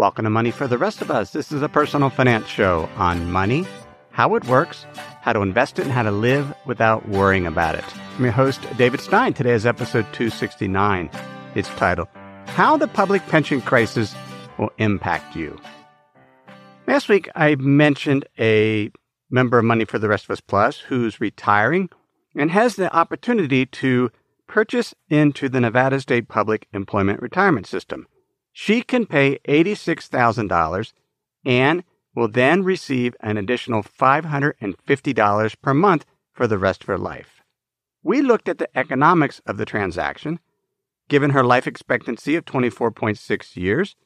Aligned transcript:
Welcome 0.00 0.24
to 0.24 0.30
Money 0.30 0.50
for 0.50 0.66
the 0.66 0.78
Rest 0.78 1.02
of 1.02 1.10
Us. 1.10 1.32
This 1.32 1.52
is 1.52 1.60
a 1.60 1.68
personal 1.68 2.08
finance 2.08 2.46
show 2.46 2.88
on 2.96 3.30
money, 3.30 3.66
how 4.12 4.34
it 4.34 4.46
works, 4.46 4.86
how 5.20 5.34
to 5.34 5.42
invest 5.42 5.78
it, 5.78 5.82
and 5.82 5.92
how 5.92 6.04
to 6.04 6.10
live 6.10 6.54
without 6.64 7.06
worrying 7.10 7.46
about 7.46 7.74
it. 7.74 7.84
I'm 8.16 8.24
your 8.24 8.32
host, 8.32 8.62
David 8.78 9.02
Stein. 9.02 9.34
Today 9.34 9.52
is 9.52 9.66
episode 9.66 10.04
269. 10.14 11.10
It's 11.54 11.68
titled, 11.68 12.08
How 12.46 12.78
the 12.78 12.88
Public 12.88 13.20
Pension 13.26 13.60
Crisis 13.60 14.14
Will 14.58 14.70
Impact 14.78 15.36
You. 15.36 15.60
Last 16.86 17.10
week, 17.10 17.28
I 17.34 17.56
mentioned 17.56 18.24
a 18.38 18.90
member 19.28 19.58
of 19.58 19.66
Money 19.66 19.84
for 19.84 19.98
the 19.98 20.08
Rest 20.08 20.24
of 20.24 20.30
Us 20.30 20.40
Plus 20.40 20.78
who's 20.78 21.20
retiring 21.20 21.90
and 22.34 22.50
has 22.50 22.76
the 22.76 22.90
opportunity 22.96 23.66
to 23.66 24.10
purchase 24.46 24.94
into 25.10 25.50
the 25.50 25.60
Nevada 25.60 26.00
State 26.00 26.26
Public 26.26 26.68
Employment 26.72 27.20
Retirement 27.20 27.66
System. 27.66 28.06
She 28.52 28.82
can 28.82 29.06
pay 29.06 29.38
$86,000 29.48 30.92
and 31.44 31.84
will 32.14 32.28
then 32.28 32.62
receive 32.64 33.14
an 33.20 33.36
additional 33.36 33.82
$550 33.82 35.60
per 35.62 35.74
month 35.74 36.06
for 36.32 36.46
the 36.46 36.58
rest 36.58 36.82
of 36.82 36.86
her 36.88 36.98
life. 36.98 37.42
We 38.02 38.22
looked 38.22 38.48
at 38.48 38.58
the 38.58 38.68
economics 38.76 39.40
of 39.46 39.56
the 39.56 39.64
transaction. 39.64 40.40
Given 41.08 41.30
her 41.30 41.42
life 41.42 41.66
expectancy 41.66 42.36
of 42.36 42.44
24.6 42.44 43.56
years, 43.56 43.96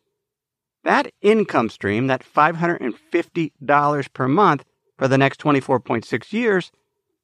that 0.85 1.13
income 1.21 1.69
stream, 1.69 2.07
that 2.07 2.25
$550 2.25 4.13
per 4.13 4.29
month 4.29 4.65
for 4.99 5.09
the 5.09 5.19
next 5.19 5.41
24.6 5.41 6.33
years, 6.33 6.71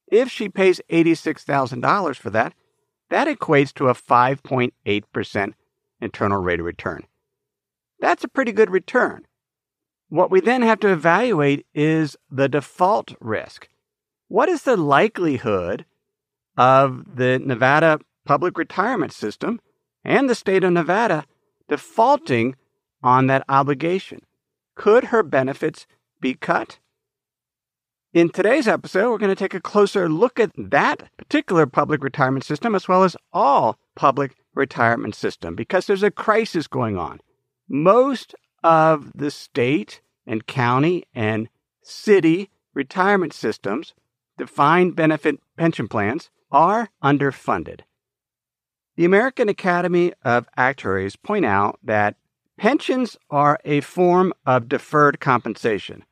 if 0.07 0.29
she 0.29 0.49
pays 0.49 0.81
$86,000 0.89 2.15
for 2.15 2.29
that, 2.29 2.53
that 3.09 3.27
equates 3.27 3.73
to 3.73 3.87
a 3.87 3.93
5.8% 3.93 5.53
internal 5.99 6.41
rate 6.41 6.59
of 6.59 6.65
return. 6.65 7.05
That's 8.01 8.23
a 8.23 8.27
pretty 8.27 8.51
good 8.51 8.71
return. 8.71 9.25
What 10.09 10.31
we 10.31 10.41
then 10.41 10.63
have 10.63 10.79
to 10.81 10.91
evaluate 10.91 11.65
is 11.73 12.17
the 12.29 12.49
default 12.49 13.13
risk. 13.21 13.69
What 14.27 14.49
is 14.49 14.63
the 14.63 14.75
likelihood 14.75 15.85
of 16.57 17.15
the 17.15 17.39
Nevada 17.39 17.99
public 18.25 18.57
retirement 18.57 19.13
system 19.13 19.61
and 20.03 20.29
the 20.29 20.35
state 20.35 20.63
of 20.63 20.73
Nevada 20.73 21.25
defaulting 21.69 22.55
on 23.03 23.27
that 23.27 23.45
obligation? 23.47 24.21
Could 24.75 25.05
her 25.05 25.23
benefits 25.23 25.85
be 26.19 26.33
cut? 26.33 26.79
In 28.13 28.29
today's 28.29 28.67
episode, 28.67 29.09
we're 29.09 29.17
going 29.19 29.29
to 29.29 29.35
take 29.35 29.53
a 29.53 29.61
closer 29.61 30.09
look 30.09 30.39
at 30.39 30.51
that 30.57 31.09
particular 31.17 31.65
public 31.65 32.03
retirement 32.03 32.43
system 32.43 32.75
as 32.75 32.87
well 32.87 33.03
as 33.03 33.15
all 33.31 33.77
public 33.95 34.35
retirement 34.53 35.15
system 35.15 35.55
because 35.55 35.85
there's 35.85 36.03
a 36.03 36.11
crisis 36.11 36.67
going 36.67 36.97
on. 36.97 37.21
Most 37.73 38.35
of 38.65 39.13
the 39.15 39.31
state 39.31 40.01
and 40.27 40.45
county 40.45 41.05
and 41.15 41.47
city 41.81 42.49
retirement 42.73 43.31
systems, 43.31 43.93
defined 44.37 44.97
benefit 44.97 45.39
pension 45.55 45.87
plans, 45.87 46.29
are 46.51 46.89
underfunded. 47.01 47.81
The 48.97 49.05
American 49.05 49.47
Academy 49.47 50.11
of 50.25 50.49
Actuaries 50.57 51.15
point 51.15 51.45
out 51.45 51.79
that 51.81 52.17
pensions 52.57 53.15
are 53.29 53.57
a 53.63 53.79
form 53.79 54.33
of 54.45 54.67
deferred 54.67 55.21
compensation. 55.21 56.03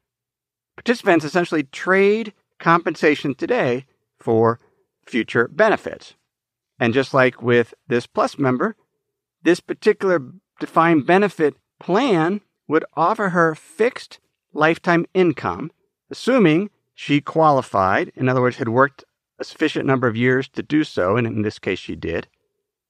Participants 0.78 1.26
essentially 1.26 1.64
trade 1.64 2.32
compensation 2.60 3.36
today 3.36 3.86
for 4.18 4.62
future 5.06 5.50
benefits. 5.50 6.14
And 6.80 6.94
just 6.94 7.14
like 7.14 7.42
with 7.42 7.73
this 7.90 8.08
Plus 8.08 8.38
member, 8.38 8.78
this 9.44 9.60
particular 9.60 10.22
defined 10.60 11.06
benefit 11.06 11.56
plan 11.80 12.42
would 12.68 12.86
offer 12.96 13.30
her 13.30 13.56
fixed 13.56 14.20
lifetime 14.54 15.06
income, 15.14 15.72
assuming 16.10 16.70
she 16.94 17.22
qualified, 17.22 18.12
in 18.16 18.28
other 18.28 18.42
words, 18.42 18.58
had 18.58 18.70
worked 18.70 19.04
a 19.39 19.44
sufficient 19.44 19.86
number 19.86 20.08
of 20.08 20.17
years 20.17 20.48
to 20.50 20.61
do 20.61 20.83
so, 20.83 21.16
and 21.16 21.26
in 21.26 21.42
this 21.42 21.60
case 21.60 21.80
she 21.80 21.95
did. 21.95 22.28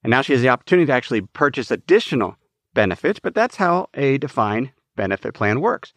And 0.04 0.12
now 0.12 0.22
she 0.22 0.34
has 0.34 0.42
the 0.42 0.50
opportunity 0.50 0.88
to 0.88 0.94
actually 0.94 1.22
purchase 1.22 1.72
additional 1.72 2.38
benefits, 2.74 3.20
but 3.20 3.36
that's 3.36 3.58
how 3.58 3.90
a 3.94 4.18
defined 4.18 4.72
benefit 4.96 5.34
plan 5.34 5.62
works. 5.62 5.94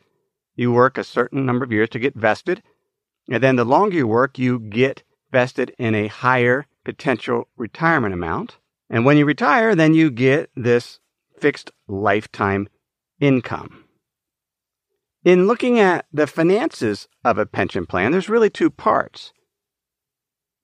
You 0.55 0.73
work 0.73 0.99
a 0.99 1.05
certain 1.05 1.47
number 1.47 1.65
of 1.65 1.73
years 1.73 1.89
to 1.91 1.99
get 1.99 2.15
vested. 2.15 2.63
And 3.31 3.43
then 3.43 3.57
the 3.57 3.65
longer 3.65 3.97
you 3.97 4.07
work, 4.07 4.39
you 4.39 4.59
get 4.59 5.03
vested 5.31 5.75
in 5.79 5.95
a 5.95 6.09
higher 6.09 6.67
potential 6.85 7.49
retirement 7.57 8.13
amount. 8.13 8.59
And 8.91 9.05
when 9.05 9.17
you 9.17 9.25
retire, 9.25 9.75
then 9.75 9.95
you 9.95 10.11
get 10.11 10.51
this 10.55 11.01
fixed 11.43 11.73
lifetime 11.89 12.69
income. 13.19 13.85
In 15.25 15.49
looking 15.49 15.81
at 15.81 16.07
the 16.13 16.29
finances 16.29 17.09
of 17.25 17.37
a 17.37 17.47
pension 17.47 17.85
plan, 17.85 18.13
there's 18.13 18.29
really 18.29 18.49
two 18.49 18.71
parts. 18.71 19.33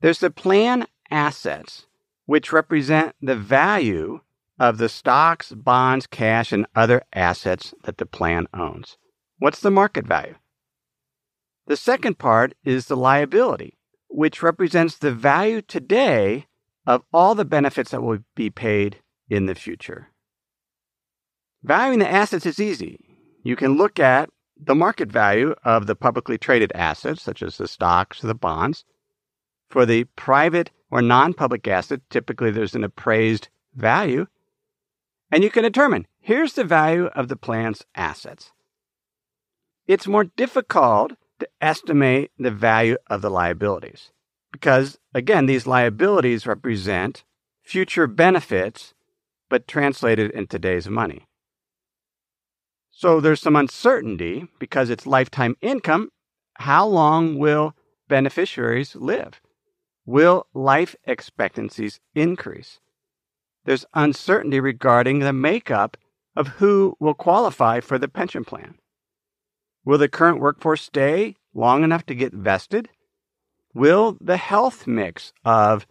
There's 0.00 0.21
the 0.21 0.31
plan 0.31 0.87
assets, 1.11 1.87
which 2.27 2.53
represent 2.53 3.17
the 3.21 3.34
value 3.34 4.21
of 4.61 4.78
the 4.78 4.88
stocks, 4.88 5.50
bonds, 5.50 6.06
cash, 6.06 6.53
and 6.53 6.65
other 6.77 7.03
assets 7.12 7.75
that 7.83 7.99
the 7.99 8.06
plan 8.06 8.47
owns. 8.55 8.97
What's 9.38 9.61
the 9.61 9.72
market 9.72 10.06
value? 10.06 10.37
The 11.67 11.77
second 11.77 12.19
part 12.19 12.55
is 12.65 12.87
the 12.87 12.97
liability, 12.97 13.78
which 14.06 14.44
represents 14.44 14.97
the 14.97 15.12
value 15.12 15.61
today 15.61 16.47
of 16.87 17.03
all 17.12 17.34
the 17.34 17.44
benefits 17.44 17.91
that 17.91 18.03
will 18.03 18.21
be 18.37 18.49
paid 18.49 19.00
in 19.28 19.47
the 19.47 19.56
future. 19.56 20.12
Valuing 21.62 21.98
the 21.98 22.10
assets 22.10 22.46
is 22.46 22.60
easy. 22.60 22.98
You 23.42 23.56
can 23.56 23.76
look 23.76 23.98
at 23.98 24.30
the 24.56 24.74
market 24.74 25.10
value 25.10 25.54
of 25.64 25.86
the 25.86 25.94
publicly 25.94 26.38
traded 26.38 26.72
assets, 26.74 27.22
such 27.22 27.42
as 27.42 27.56
the 27.56 27.69
stocks 27.69 28.22
or 28.22 28.26
the 28.26 28.34
bonds. 28.34 28.84
For 29.69 29.86
the 29.86 30.04
private 30.16 30.70
or 30.91 31.02
non 31.02 31.34
public 31.34 31.66
asset, 31.69 32.00
typically 32.10 32.50
there's 32.50 32.74
an 32.74 32.84
appraised 32.84 33.48
value. 33.74 34.26
And 35.30 35.44
you 35.44 35.50
can 35.50 35.62
determine 35.62 36.06
here's 36.20 36.54
the 36.54 36.64
value 36.64 37.06
of 37.06 37.28
the 37.28 37.36
plan's 37.36 37.84
assets 37.94 38.52
it's 39.86 40.06
more 40.06 40.25
difficult 40.25 41.12
to 41.40 41.48
estimate 41.60 42.30
the 42.38 42.50
value 42.50 42.96
of 43.08 43.22
the 43.22 43.30
liabilities. 43.30 44.10
Because, 44.52 44.98
again, 45.14 45.46
these 45.46 45.66
liabilities 45.66 46.46
represent 46.46 47.25
future 47.62 48.06
benefits, 48.06 48.94
but 49.48 49.66
translated 49.66 50.30
in 50.32 50.46
today's 50.46 50.88
money. 50.88 51.28
So 52.98 53.20
there's 53.20 53.41
some 53.41 53.54
uncertainty 53.54 54.48
because 54.59 54.91
it's 54.91 55.06
lifetime 55.06 55.56
income. 55.60 56.09
How 56.54 56.84
long 56.84 57.38
will 57.38 57.76
beneficiaries 58.09 58.97
live? 58.97 59.41
Will 60.04 60.48
life 60.53 60.97
expectancies 61.04 62.00
increase? 62.16 62.81
There's 63.64 63.87
uncertainty 63.94 64.58
regarding 64.58 65.20
the 65.20 65.32
makeup 65.32 65.97
of 66.34 66.48
who 66.58 66.97
will 66.98 67.14
qualify 67.14 67.78
for 67.78 68.00
the 68.00 68.08
pension 68.08 68.44
plan. 68.44 68.75
Will 69.84 69.98
the 69.98 70.08
current 70.08 70.41
workforce 70.41 70.82
stay 70.82 71.37
long 71.54 71.84
enough 71.84 72.04
to 72.06 72.16
get 72.16 72.32
vested? 72.32 72.88
Will 73.75 74.16
the 74.20 74.38
health 74.38 74.88
mix 74.88 75.32
of 75.44 75.87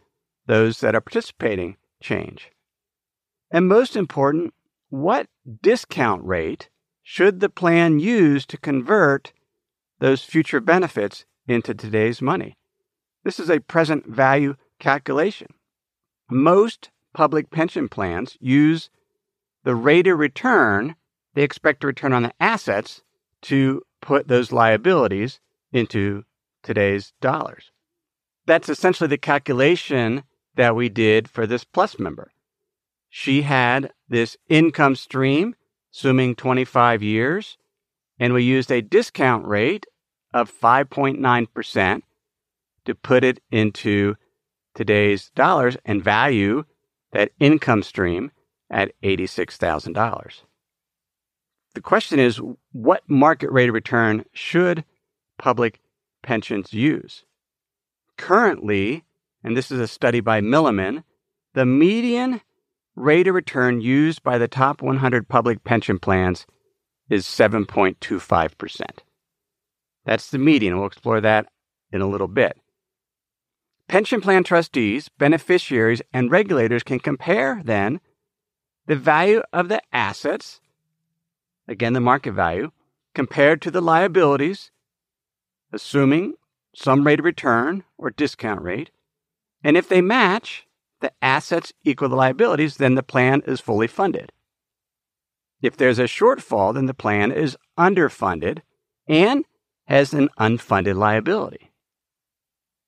those 0.46 0.81
that 0.81 0.94
are 0.94 1.00
participating 1.00 1.78
change? 2.01 2.51
And 3.50 3.69
most 3.69 3.96
important, 3.96 4.53
what 4.90 5.28
discount 5.62 6.25
rate 6.25 6.67
should 7.09 7.40
the 7.40 7.47
plan 7.47 8.00
use 8.00 8.45
to 8.45 8.57
convert 8.57 9.31
those 10.00 10.25
future 10.25 10.59
benefits 10.59 11.23
into 11.47 11.73
today's 11.73 12.22
money? 12.22 12.57
This 13.23 13.40
is 13.40 13.50
a 13.50 13.62
present 13.62 14.06
value 14.06 14.56
calculation. 14.78 15.47
Most 16.29 16.90
public 17.13 17.50
pension 17.50 17.88
plans 17.88 18.35
use 18.41 18.90
the 19.63 19.73
rate 19.73 20.06
of 20.06 20.19
return 20.19 20.97
they 21.34 21.44
expect 21.44 21.79
to 21.79 21.87
return 21.87 22.11
on 22.11 22.23
the 22.23 22.34
assets 22.41 23.03
to 23.43 23.84
put 24.02 24.28
those 24.28 24.52
liabilities 24.52 25.40
into 25.72 26.26
today's 26.61 27.14
dollars. 27.22 27.72
That's 28.46 28.67
essentially 28.67 29.08
the 29.08 29.17
calculation 29.17 30.23
that 30.55 30.76
we 30.76 30.90
did 30.90 31.29
for 31.29 31.47
this 31.47 31.64
plus 31.64 31.99
member. 31.99 32.34
She 33.09 33.43
had 33.43 33.93
this 34.09 34.35
income 34.49 34.97
stream, 34.97 35.55
assuming 35.97 36.35
25 36.35 37.02
years, 37.02 37.58
and 38.20 38.32
we 38.32 38.44
used 38.44 38.72
a 38.72 38.84
discount 38.84 39.46
rate 39.47 39.88
of 40.32 40.52
5.9% 40.52 42.02
to 42.85 42.96
put 42.96 43.23
it 43.23 43.40
into 43.49 44.16
today's 44.76 45.32
dollars 45.32 45.76
and 45.85 46.03
value 46.03 46.64
that 47.14 47.32
income 47.40 47.82
stream 47.82 48.32
at 48.70 48.91
$86,000. 49.02 50.41
The 51.73 51.82
question 51.82 52.20
is 52.20 52.40
what 52.73 53.02
market 53.09 53.52
rate 53.52 53.70
of 53.70 53.73
return 53.73 54.23
should 54.34 54.85
public 55.40 55.79
pensions 56.22 56.73
use? 56.73 57.23
Currently, 58.17 59.03
and 59.44 59.58
this 59.58 59.72
is 59.72 59.79
a 59.79 59.88
study 59.88 60.20
by 60.20 60.41
Milliman, 60.41 61.03
the 61.55 61.66
median 61.66 62.41
rate 62.97 63.28
of 63.28 63.35
return 63.35 63.79
used 63.79 64.23
by 64.23 64.38
the 64.38 64.47
top 64.47 64.82
100 64.82 65.29
public 65.29 65.64
pension 65.64 65.99
plans 65.99 66.47
is 67.09 67.26
7.25%. 67.26 68.82
That's 70.03 70.29
the 70.29 70.40
median. 70.40 70.78
We'll 70.78 70.88
explore 70.88 71.22
that 71.22 71.46
in 71.91 72.02
a 72.02 72.08
little 72.08 72.28
bit. 72.28 72.58
Pension 73.88 74.20
plan 74.20 74.44
trustees, 74.44 75.09
beneficiaries, 75.17 76.02
and 76.11 76.32
regulators 76.32 76.84
can 76.84 76.99
compare 76.99 77.61
then 77.64 78.02
the 78.88 78.96
value 78.96 79.41
of 79.53 79.70
the 79.70 79.82
assets, 79.94 80.59
again, 81.67 81.94
the 81.94 81.99
market 81.99 82.34
value, 82.34 82.72
compared 83.14 83.61
to 83.61 83.72
the 83.72 83.82
liabilities, 83.82 84.72
assuming 85.72 86.34
some 86.76 87.05
rate 87.05 87.20
of 87.20 87.26
return 87.26 87.84
or 87.97 88.09
discount 88.09 88.61
rate. 88.61 88.90
And 89.64 89.78
if 89.78 89.88
they 89.88 90.02
match, 90.02 90.66
the 91.02 91.11
assets 91.22 91.73
equal 91.84 92.09
the 92.09 92.16
liabilities, 92.16 92.78
then 92.78 92.96
the 92.96 93.03
plan 93.03 93.41
is 93.46 93.59
fully 93.59 93.88
funded. 93.88 94.32
If 95.61 95.78
there's 95.78 95.99
a 95.99 96.03
shortfall, 96.03 96.73
then 96.73 96.85
the 96.85 96.94
plan 96.94 97.32
is 97.32 97.58
underfunded 97.78 98.59
and 99.08 99.46
has 99.85 100.14
an 100.14 100.29
unfunded 100.40 100.96
liability. 100.96 101.72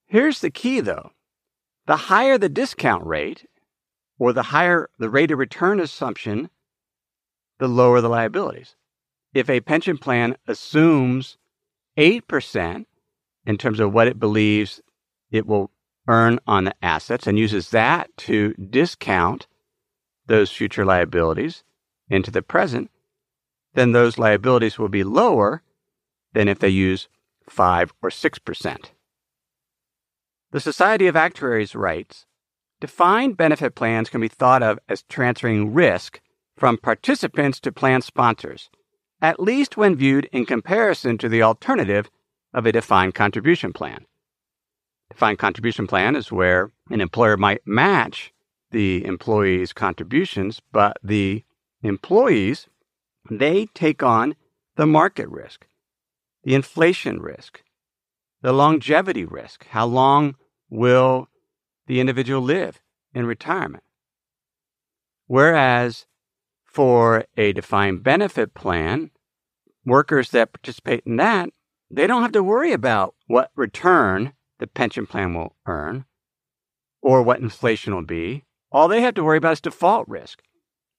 Here's 0.06 0.42
the 0.42 0.52
key 0.52 0.80
though 0.80 1.12
the 1.86 1.96
higher 1.96 2.38
the 2.38 2.50
discount 2.50 3.04
rate, 3.06 3.48
or 4.20 4.32
the 4.34 4.44
higher 4.44 4.90
the 5.00 5.10
rate 5.10 5.32
of 5.32 5.40
return 5.40 5.80
assumption, 5.80 6.50
the 7.58 7.68
lower 7.68 8.02
the 8.02 8.10
liabilities. 8.10 8.76
If 9.34 9.50
a 9.50 9.62
pension 9.62 9.98
plan 9.98 10.36
assumes 10.48 11.38
8% 11.98 12.86
in 13.46 13.58
terms 13.58 13.80
of 13.80 13.94
what 13.94 14.08
it 14.08 14.20
believes 14.20 14.82
it 15.32 15.46
will 15.46 15.72
earn 16.10 16.40
on 16.48 16.66
the 16.66 16.76
assets 16.82 17.28
and 17.28 17.38
uses 17.38 17.70
that 17.70 18.10
to 18.18 18.54
discount 18.56 19.48
those 20.26 20.52
future 20.52 20.84
liabilities 20.84 21.64
into 22.10 22.32
the 22.32 22.42
present, 22.42 22.90
then 23.76 23.92
those 23.92 24.18
liabilities 24.18 24.80
will 24.80 24.90
be 24.90 25.04
lower 25.04 25.62
than 26.34 26.48
if 26.48 26.60
they 26.60 26.70
use 26.70 27.08
5 27.48 27.94
or 28.02 28.10
6%. 28.10 28.86
The 30.52 30.60
Society 30.60 31.06
of 31.06 31.16
Actuaries 31.16 31.76
writes 31.76 32.26
Defined 32.82 33.38
benefit 33.38 33.76
plans 33.76 34.10
can 34.10 34.22
be 34.22 34.28
thought 34.28 34.64
of 34.64 34.80
as 34.90 35.04
transferring 35.04 35.74
risk 35.74 36.22
from 36.58 36.78
participants 36.78 37.60
to 37.60 37.72
plan 37.72 38.02
sponsors, 38.02 38.70
at 39.22 39.40
least 39.40 39.78
when 39.78 39.96
viewed 39.96 40.26
in 40.32 40.46
comparison 40.46 41.18
to 41.20 41.30
the 41.30 41.44
alternative 41.44 42.10
of 42.54 42.66
a 42.66 42.72
defined 42.72 43.14
contribution 43.14 43.74
plan. 43.74 44.06
Defined 45.10 45.40
contribution 45.40 45.88
plan 45.88 46.16
is 46.16 46.32
where 46.32 46.72
an 46.90 47.02
employer 47.02 47.38
might 47.38 47.66
match 47.66 48.32
the 48.72 49.04
employee's 49.06 49.74
contributions, 49.74 50.62
but 50.72 50.98
the 51.04 51.44
employees, 51.82 52.68
they 53.30 53.66
take 53.68 54.04
on 54.04 54.36
the 54.76 54.86
market 54.86 55.28
risk, 55.30 55.66
the 56.44 56.54
inflation 56.56 57.20
risk, 57.20 57.64
the 58.42 58.54
longevity 58.54 59.26
risk. 59.26 59.66
How 59.68 59.86
long 59.86 60.36
will 60.70 61.28
the 61.88 62.00
individual 62.00 62.42
live 62.42 62.80
in 63.14 63.26
retirement? 63.26 63.84
Whereas 65.26 66.06
for 66.64 67.26
a 67.36 67.52
defined 67.54 68.04
benefit 68.04 68.54
plan, 68.54 69.12
workers 69.86 70.30
that 70.32 70.54
participate 70.54 71.04
in 71.06 71.18
that, 71.18 71.50
they 71.90 72.06
don't 72.08 72.22
have 72.22 72.32
to 72.34 72.44
worry 72.44 72.72
about 72.72 73.16
what 73.28 73.52
return 73.56 74.34
the 74.60 74.68
pension 74.68 75.08
plan 75.08 75.34
will 75.34 75.56
earn 75.66 76.06
or 77.02 77.24
what 77.24 77.40
inflation 77.40 77.96
will 77.96 78.06
be. 78.06 78.44
All 78.72 78.88
they 78.88 79.02
have 79.02 79.16
to 79.16 79.24
worry 79.24 79.38
about 79.38 79.54
is 79.54 79.62
default 79.62 80.08
risk. 80.08 80.42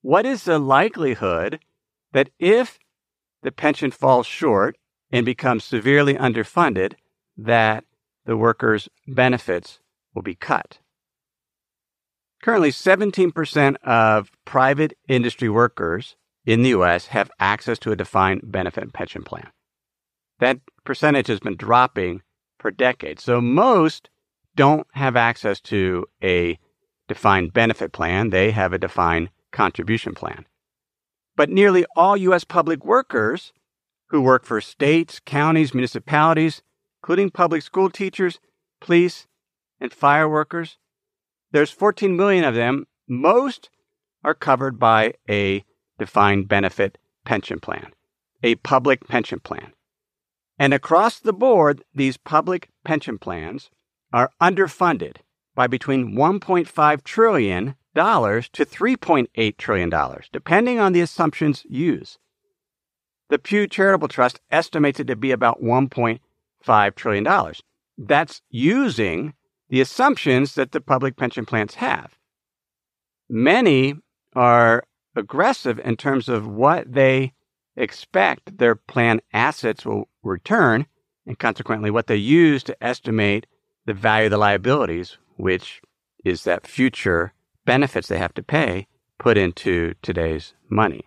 What 0.03 0.27
is 0.27 0.45
the 0.45 0.59
likelihood 0.59 1.61
that 2.13 2.31
if 2.39 2.79
the 3.43 3.53
pension 3.53 3.91
falls 3.91 4.27
short 4.27 4.77
and 5.13 5.25
becomes 5.25 5.65
severely 5.65 6.15
underfunded, 6.15 6.95
that 7.37 7.85
the 8.25 8.37
workers' 8.37 8.89
benefits 9.07 9.79
will 10.15 10.23
be 10.23 10.35
cut? 10.35 10.79
Currently, 12.43 12.71
17% 12.71 13.77
of 13.85 14.31
private 14.47 14.97
industry 15.09 15.51
workers 15.51 16.17
in 16.47 16.63
the 16.63 16.71
U.S. 16.71 17.09
have 17.09 17.31
access 17.39 17.79
to 17.81 17.93
a 17.93 17.97
defined 17.97 18.41
benefit 18.45 18.93
pension 18.95 19.23
plan. 19.23 19.51
That 20.39 20.61
percentage 20.85 21.27
has 21.27 21.41
been 21.41 21.57
dropping 21.57 22.23
for 22.61 22.71
decades. 22.71 23.23
So 23.25 23.41
most 23.41 24.11
don't 24.55 24.87
have 24.93 25.17
access 25.17 25.61
to 25.63 26.07
a 26.23 26.59
defined 27.09 27.53
benefit 27.53 27.93
plan, 27.93 28.31
they 28.31 28.53
have 28.53 28.73
a 28.73 28.79
defined 28.79 29.31
contribution 29.51 30.15
plan. 30.15 30.47
But 31.37 31.51
nearly 31.51 31.85
all 31.97 32.17
U.S. 32.17 32.45
public 32.45 32.85
workers 32.85 33.53
who 34.11 34.21
work 34.21 34.45
for 34.45 34.61
states, 34.61 35.21
counties, 35.25 35.75
municipalities, 35.75 36.63
including 37.03 37.31
public 37.31 37.63
school 37.63 37.91
teachers, 37.91 38.39
police, 38.81 39.27
and 39.81 39.93
fire 39.93 40.29
workers, 40.29 40.79
there's 41.53 41.71
14 41.71 42.17
million 42.17 42.45
of 42.45 42.55
them. 42.55 42.87
Most 43.09 43.71
are 44.23 44.35
covered 44.35 44.79
by 44.79 45.15
a 45.29 45.65
defined 45.99 46.49
benefit 46.49 46.99
pension 47.25 47.59
plan, 47.59 47.93
a 48.43 48.55
public 48.57 49.07
pension 49.09 49.41
plan. 49.41 49.73
And 50.61 50.75
across 50.75 51.19
the 51.19 51.33
board, 51.33 51.83
these 51.95 52.19
public 52.19 52.69
pension 52.85 53.17
plans 53.17 53.71
are 54.13 54.31
underfunded 54.43 55.17
by 55.55 55.67
between 55.67 56.15
1.5 56.15 57.03
trillion 57.03 57.77
dollars 57.95 58.51
to 58.51 58.67
3.8 58.67 59.57
trillion 59.57 59.89
dollars, 59.89 60.29
depending 60.31 60.79
on 60.79 60.93
the 60.93 61.01
assumptions 61.01 61.65
used. 61.67 62.19
The 63.31 63.39
Pew 63.39 63.67
Charitable 63.67 64.09
Trust 64.09 64.43
estimates 64.51 65.01
it 65.01 65.07
to 65.07 65.17
be 65.17 65.31
about 65.31 65.63
1.5 65.63 66.95
trillion 66.95 67.25
dollars. 67.25 67.63
That's 67.97 68.43
using 68.51 69.33
the 69.71 69.81
assumptions 69.81 70.57
that 70.57 70.73
the 70.73 70.83
public 70.83 71.17
pension 71.17 71.47
plans 71.47 71.77
have. 71.77 72.19
Many 73.31 73.95
are 74.37 74.85
aggressive 75.17 75.81
in 75.81 75.97
terms 75.97 76.29
of 76.29 76.47
what 76.47 76.93
they 76.93 77.33
expect 77.81 78.59
their 78.59 78.75
plan 78.75 79.21
assets 79.33 79.85
will 79.85 80.09
return, 80.23 80.87
and 81.27 81.39
consequently 81.39 81.91
what 81.91 82.07
they 82.07 82.17
use 82.17 82.63
to 82.65 82.85
estimate 82.85 83.47
the 83.87 83.95
value 83.95 84.27
of 84.27 84.31
the 84.31 84.39
liabilities, 84.39 85.17
which 85.37 85.81
is 86.25 86.45
that 86.45 86.67
future 86.67 87.33
benefits 87.65 88.09
they 88.09 88.19
have 88.19 88.35
to 88.35 88.43
pay 88.43 88.87
put 89.19 89.37
into 89.37 89.95
today's 90.03 90.55
money. 90.69 91.07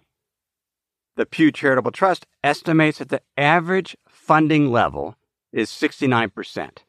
The 1.16 1.26
Pew 1.26 1.52
Charitable 1.52 1.92
Trust 1.92 2.26
estimates 2.44 3.00
that 3.00 3.10
the 3.10 3.22
average 3.38 3.96
funding 4.08 4.72
level 4.72 5.16
is 5.52 5.70
69%. 5.70 6.80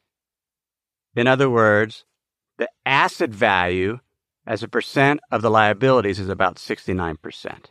In 1.15 1.27
other 1.27 1.49
words, 1.49 2.05
the 2.57 2.69
asset 2.85 3.29
value 3.29 3.99
as 4.47 4.63
a 4.63 4.67
percent 4.67 5.19
of 5.31 5.41
the 5.41 5.49
liabilities 5.49 6.19
is 6.19 6.29
about 6.29 6.55
69%. 6.55 7.65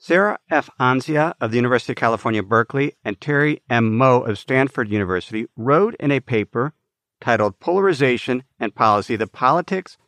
Sarah 0.00 0.38
F. 0.48 0.70
Anzia 0.78 1.34
of 1.40 1.50
the 1.50 1.56
University 1.56 1.92
of 1.92 1.96
California, 1.96 2.40
Berkeley, 2.40 2.94
and 3.04 3.20
Terry 3.20 3.62
M. 3.68 3.98
Moe 3.98 4.20
of 4.20 4.38
Stanford 4.38 4.88
University 4.88 5.46
wrote 5.56 5.96
in 5.98 6.12
a 6.12 6.20
paper 6.20 6.72
titled 7.20 7.58
Polarization 7.58 8.44
and 8.60 8.76
Policy 8.76 9.16
The 9.16 9.26
Politics 9.26 9.98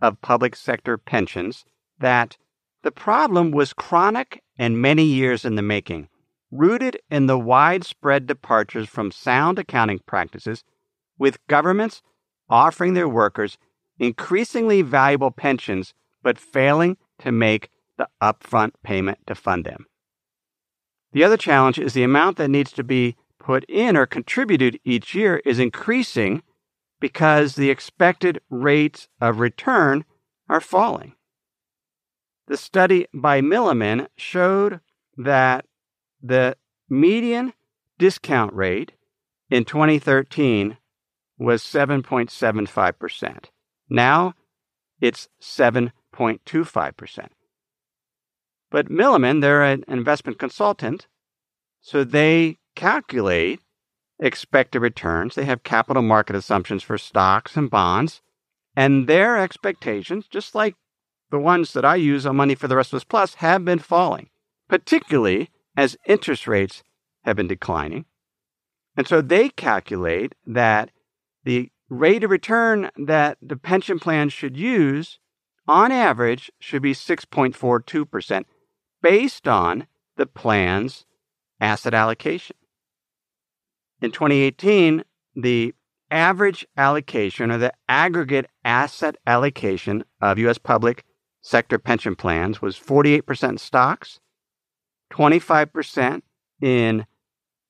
of 0.00 0.22
Public 0.22 0.56
Sector 0.56 0.96
Pensions 0.96 1.66
that 1.98 2.38
the 2.82 2.90
problem 2.90 3.50
was 3.50 3.74
chronic 3.74 4.42
and 4.58 4.80
many 4.80 5.04
years 5.04 5.44
in 5.44 5.56
the 5.56 5.62
making, 5.62 6.08
rooted 6.50 6.98
in 7.10 7.26
the 7.26 7.38
widespread 7.38 8.26
departures 8.26 8.88
from 8.88 9.10
sound 9.10 9.58
accounting 9.58 9.98
practices, 10.06 10.64
with 11.18 11.46
governments 11.48 12.00
offering 12.48 12.94
their 12.94 13.08
workers 13.08 13.58
increasingly 13.98 14.80
valuable 14.80 15.30
pensions 15.30 15.92
but 16.22 16.38
failing 16.38 16.96
to 17.18 17.30
make 17.30 17.68
the 17.96 18.08
upfront 18.22 18.72
payment 18.82 19.18
to 19.26 19.34
fund 19.34 19.64
them. 19.64 19.86
The 21.12 21.24
other 21.24 21.36
challenge 21.36 21.78
is 21.78 21.92
the 21.92 22.02
amount 22.02 22.36
that 22.38 22.50
needs 22.50 22.72
to 22.72 22.84
be 22.84 23.16
put 23.38 23.64
in 23.68 23.96
or 23.96 24.06
contributed 24.06 24.80
each 24.84 25.14
year 25.14 25.40
is 25.44 25.58
increasing 25.58 26.42
because 27.00 27.54
the 27.54 27.70
expected 27.70 28.40
rates 28.50 29.08
of 29.20 29.38
return 29.38 30.04
are 30.48 30.60
falling. 30.60 31.14
The 32.46 32.56
study 32.56 33.06
by 33.14 33.40
Milliman 33.40 34.08
showed 34.16 34.80
that 35.16 35.66
the 36.22 36.56
median 36.88 37.52
discount 37.98 38.52
rate 38.52 38.92
in 39.50 39.64
2013 39.64 40.78
was 41.38 41.62
7.75%. 41.62 43.44
Now 43.88 44.34
it's 45.00 45.28
7.25%. 45.40 47.28
But 48.74 48.88
Milliman, 48.88 49.40
they're 49.40 49.62
an 49.62 49.84
investment 49.86 50.40
consultant, 50.40 51.06
so 51.80 52.02
they 52.02 52.58
calculate 52.74 53.60
expected 54.18 54.80
returns. 54.80 55.36
They 55.36 55.44
have 55.44 55.62
capital 55.62 56.02
market 56.02 56.34
assumptions 56.34 56.82
for 56.82 56.98
stocks 56.98 57.56
and 57.56 57.70
bonds, 57.70 58.20
and 58.74 59.06
their 59.06 59.38
expectations, 59.38 60.26
just 60.26 60.56
like 60.56 60.74
the 61.30 61.38
ones 61.38 61.72
that 61.74 61.84
I 61.84 61.94
use 61.94 62.26
on 62.26 62.34
Money 62.34 62.56
for 62.56 62.66
the 62.66 62.74
Rest 62.74 62.92
of 62.92 62.96
Us 62.96 63.04
Plus, 63.04 63.34
have 63.34 63.64
been 63.64 63.78
falling. 63.78 64.28
particularly 64.68 65.50
as 65.76 65.96
interest 66.06 66.48
rates 66.48 66.82
have 67.22 67.36
been 67.36 67.46
declining. 67.46 68.06
And 68.96 69.06
so 69.06 69.20
they 69.20 69.50
calculate 69.50 70.34
that 70.46 70.90
the 71.44 71.70
rate 71.88 72.24
of 72.24 72.30
return 72.30 72.90
that 72.96 73.38
the 73.40 73.56
pension 73.56 74.00
plan 74.00 74.30
should 74.30 74.56
use 74.56 75.20
on 75.68 75.92
average 75.92 76.50
should 76.58 76.82
be 76.82 76.92
6.42% 76.92 78.44
based 79.04 79.46
on 79.46 79.86
the 80.16 80.24
plan's 80.24 81.04
asset 81.60 81.92
allocation. 81.92 82.56
In 84.00 84.10
2018, 84.10 85.04
the 85.36 85.74
average 86.10 86.66
allocation 86.78 87.50
or 87.50 87.58
the 87.58 87.74
aggregate 87.86 88.46
asset 88.64 89.16
allocation 89.26 90.04
of 90.22 90.38
U.S. 90.38 90.56
public 90.56 91.04
sector 91.42 91.78
pension 91.78 92.16
plans 92.16 92.62
was 92.62 92.80
48% 92.80 93.60
stocks, 93.60 94.20
25% 95.12 96.22
in 96.62 97.04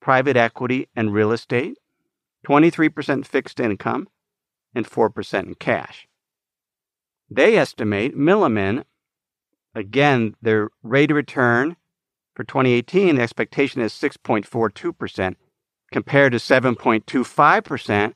private 0.01 0.37
equity 0.37 0.87
and 0.95 1.13
real 1.13 1.33
estate, 1.33 1.77
23% 2.47 3.25
fixed 3.25 3.59
income, 3.59 4.07
and 4.73 4.89
4% 4.89 5.43
in 5.43 5.55
cash. 5.55 6.07
They 7.29 7.57
estimate 7.57 8.17
Milliman, 8.17 8.85
again, 9.75 10.35
their 10.41 10.69
rate 10.81 11.11
of 11.11 11.17
return 11.17 11.75
for 12.35 12.43
2018, 12.43 13.15
the 13.15 13.21
expectation 13.21 13.81
is 13.81 13.93
6.42% 13.93 15.35
compared 15.91 16.31
to 16.31 16.37
7.25%, 16.37 18.13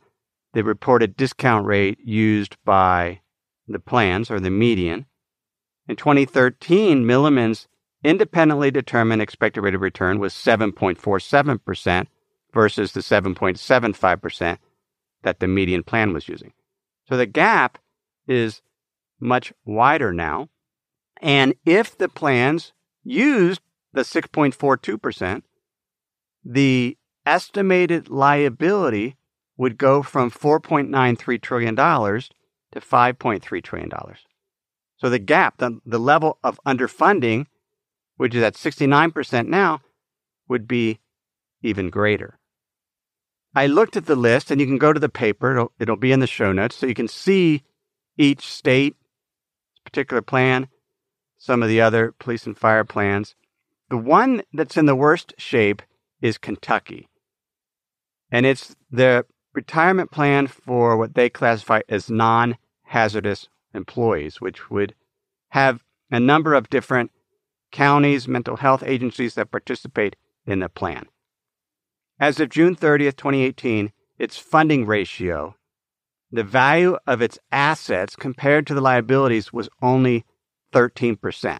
the 0.53 0.63
reported 0.63 1.15
discount 1.15 1.65
rate 1.65 1.99
used 2.03 2.57
by 2.65 3.21
the 3.67 3.79
plans 3.79 4.31
or 4.31 4.39
the 4.39 4.49
median. 4.49 5.05
In 5.87 5.95
2013, 5.95 7.05
Milliman's 7.05 7.67
independently 8.03 8.71
determined 8.71 9.21
expected 9.21 9.61
rate 9.61 9.75
of 9.75 9.81
return 9.81 10.19
was 10.19 10.33
7.47% 10.33 12.07
versus 12.53 12.91
the 12.93 13.01
7.75% 13.01 14.57
that 15.23 15.39
the 15.39 15.47
median 15.47 15.83
plan 15.83 16.13
was 16.13 16.27
using. 16.27 16.53
So 17.07 17.17
the 17.17 17.25
gap 17.25 17.77
is 18.27 18.61
much 19.19 19.53
wider 19.65 20.13
now. 20.13 20.49
And 21.19 21.53
if 21.65 21.97
the 21.97 22.09
plans 22.09 22.73
used 23.03 23.61
the 23.93 24.01
6.42%, 24.01 25.43
the 26.45 26.97
estimated 27.25 28.09
liability 28.09 29.17
would 29.57 29.77
go 29.77 30.01
from 30.01 30.31
$4.93 30.31 31.41
trillion 31.41 31.75
to 31.75 32.79
$5.3 32.79 33.63
trillion. 33.63 33.91
So 34.97 35.09
the 35.09 35.19
gap, 35.19 35.57
the, 35.57 35.79
the 35.85 35.99
level 35.99 36.37
of 36.43 36.59
underfunding, 36.65 37.45
which 38.17 38.35
is 38.35 38.43
at 38.43 38.55
69% 38.55 39.47
now, 39.47 39.81
would 40.47 40.67
be 40.67 40.99
even 41.61 41.89
greater. 41.89 42.39
I 43.55 43.67
looked 43.67 43.97
at 43.97 44.05
the 44.05 44.15
list, 44.15 44.51
and 44.51 44.61
you 44.61 44.67
can 44.67 44.77
go 44.77 44.93
to 44.93 44.99
the 44.99 45.09
paper, 45.09 45.51
it'll, 45.51 45.71
it'll 45.79 45.95
be 45.95 46.11
in 46.11 46.19
the 46.19 46.27
show 46.27 46.51
notes, 46.51 46.75
so 46.75 46.85
you 46.85 46.93
can 46.93 47.07
see 47.07 47.63
each 48.17 48.47
state, 48.47 48.95
particular 49.83 50.21
plan, 50.21 50.67
some 51.39 51.63
of 51.63 51.69
the 51.69 51.81
other 51.81 52.13
police 52.19 52.45
and 52.45 52.57
fire 52.57 52.83
plans. 52.83 53.33
The 53.89 53.97
one 53.97 54.43
that's 54.53 54.77
in 54.77 54.85
the 54.85 54.95
worst 54.95 55.33
shape 55.37 55.81
is 56.21 56.37
Kentucky. 56.37 57.07
And 58.29 58.45
it's 58.45 58.75
the 58.91 59.25
retirement 59.53 60.11
plan 60.11 60.45
for 60.45 60.95
what 60.97 61.15
they 61.15 61.29
classify 61.29 61.81
as 61.89 62.11
non 62.11 62.57
hazardous 62.83 63.47
employees, 63.73 64.39
which 64.39 64.69
would 64.69 64.93
have 65.49 65.83
a 66.11 66.19
number 66.19 66.53
of 66.53 66.69
different 66.69 67.11
counties, 67.71 68.27
mental 68.27 68.57
health 68.57 68.83
agencies 68.85 69.35
that 69.35 69.51
participate 69.51 70.15
in 70.45 70.59
the 70.59 70.69
plan. 70.69 71.05
As 72.19 72.39
of 72.39 72.49
June 72.49 72.75
30th, 72.75 73.15
2018, 73.15 73.91
its 74.17 74.37
funding 74.37 74.85
ratio, 74.85 75.55
the 76.31 76.43
value 76.43 76.97
of 77.07 77.21
its 77.21 77.39
assets 77.51 78.15
compared 78.15 78.67
to 78.67 78.73
the 78.73 78.81
liabilities 78.81 79.53
was 79.53 79.69
only 79.81 80.25
13%. 80.73 81.59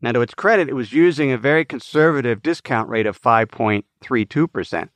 Now, 0.00 0.12
to 0.12 0.20
its 0.20 0.34
credit, 0.34 0.68
it 0.68 0.74
was 0.74 0.92
using 0.92 1.30
a 1.30 1.38
very 1.38 1.64
conservative 1.64 2.42
discount 2.42 2.88
rate 2.88 3.06
of 3.06 3.20
5.32%, 3.20 4.88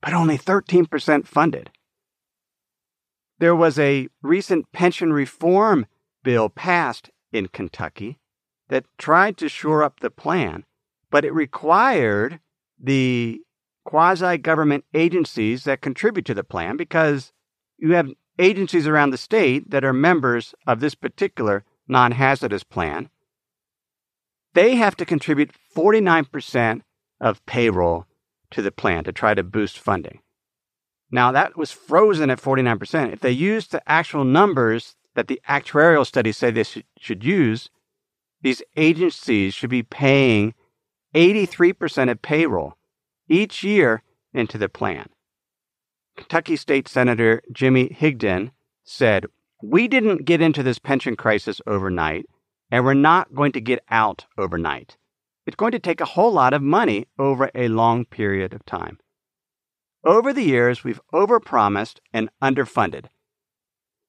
but 0.00 0.12
only 0.12 0.36
13% 0.36 1.26
funded. 1.26 1.70
There 3.38 3.54
was 3.54 3.78
a 3.78 4.08
recent 4.20 4.70
pension 4.72 5.12
reform 5.12 5.86
bill 6.24 6.48
passed 6.48 7.10
in 7.32 7.48
Kentucky 7.48 8.18
that 8.68 8.84
tried 8.98 9.36
to 9.38 9.48
shore 9.48 9.82
up 9.82 10.00
the 10.00 10.10
plan, 10.10 10.64
but 11.10 11.24
it 11.24 11.32
required 11.32 12.40
the 12.80 13.40
quasi 13.84 14.38
government 14.38 14.84
agencies 14.94 15.64
that 15.64 15.80
contribute 15.80 16.26
to 16.26 16.34
the 16.34 16.44
plan 16.44 16.76
because 16.76 17.32
you 17.78 17.92
have 17.92 18.10
agencies 18.38 18.86
around 18.86 19.10
the 19.10 19.18
state 19.18 19.70
that 19.70 19.84
are 19.84 19.92
members 19.92 20.54
of 20.66 20.80
this 20.80 20.94
particular 20.94 21.64
non 21.92 22.12
hazardous 22.12 22.64
plan. 22.64 23.08
They 24.54 24.74
have 24.74 24.96
to 24.96 25.06
contribute 25.06 25.52
49% 25.76 26.82
of 27.20 27.44
payroll 27.46 28.06
to 28.50 28.60
the 28.62 28.72
plan 28.72 29.04
to 29.04 29.12
try 29.12 29.34
to 29.34 29.42
boost 29.42 29.78
funding. 29.78 30.20
Now, 31.10 31.30
that 31.32 31.56
was 31.56 31.70
frozen 31.70 32.30
at 32.30 32.40
49%. 32.40 33.12
If 33.12 33.20
they 33.20 33.30
used 33.30 33.70
the 33.70 33.88
actual 33.88 34.24
numbers 34.24 34.96
that 35.14 35.28
the 35.28 35.40
actuarial 35.48 36.06
studies 36.06 36.38
say 36.38 36.50
they 36.50 36.64
should 36.98 37.22
use, 37.22 37.68
these 38.40 38.62
agencies 38.76 39.54
should 39.54 39.70
be 39.70 39.82
paying 39.82 40.54
83% 41.14 42.10
of 42.10 42.22
payroll 42.22 42.74
each 43.28 43.62
year 43.62 44.02
into 44.32 44.58
the 44.58 44.68
plan. 44.68 45.08
Kentucky 46.16 46.56
State 46.56 46.88
Senator 46.88 47.42
Jimmy 47.52 47.88
Higdon 47.88 48.50
said, 48.84 49.26
We 49.62 49.86
didn't 49.86 50.24
get 50.24 50.40
into 50.40 50.64
this 50.64 50.80
pension 50.80 51.14
crisis 51.14 51.60
overnight, 51.68 52.26
and 52.72 52.84
we're 52.84 52.94
not 52.94 53.32
going 53.32 53.52
to 53.52 53.60
get 53.60 53.84
out 53.88 54.26
overnight. 54.36 54.96
It's 55.46 55.54
going 55.54 55.70
to 55.70 55.78
take 55.78 56.00
a 56.00 56.04
whole 56.04 56.32
lot 56.32 56.52
of 56.52 56.62
money 56.62 57.06
over 57.16 57.48
a 57.54 57.68
long 57.68 58.04
period 58.04 58.54
of 58.54 58.64
time. 58.66 58.98
Over 60.04 60.32
the 60.32 60.42
years, 60.42 60.82
we've 60.82 61.00
overpromised 61.14 61.98
and 62.12 62.28
underfunded. 62.42 63.06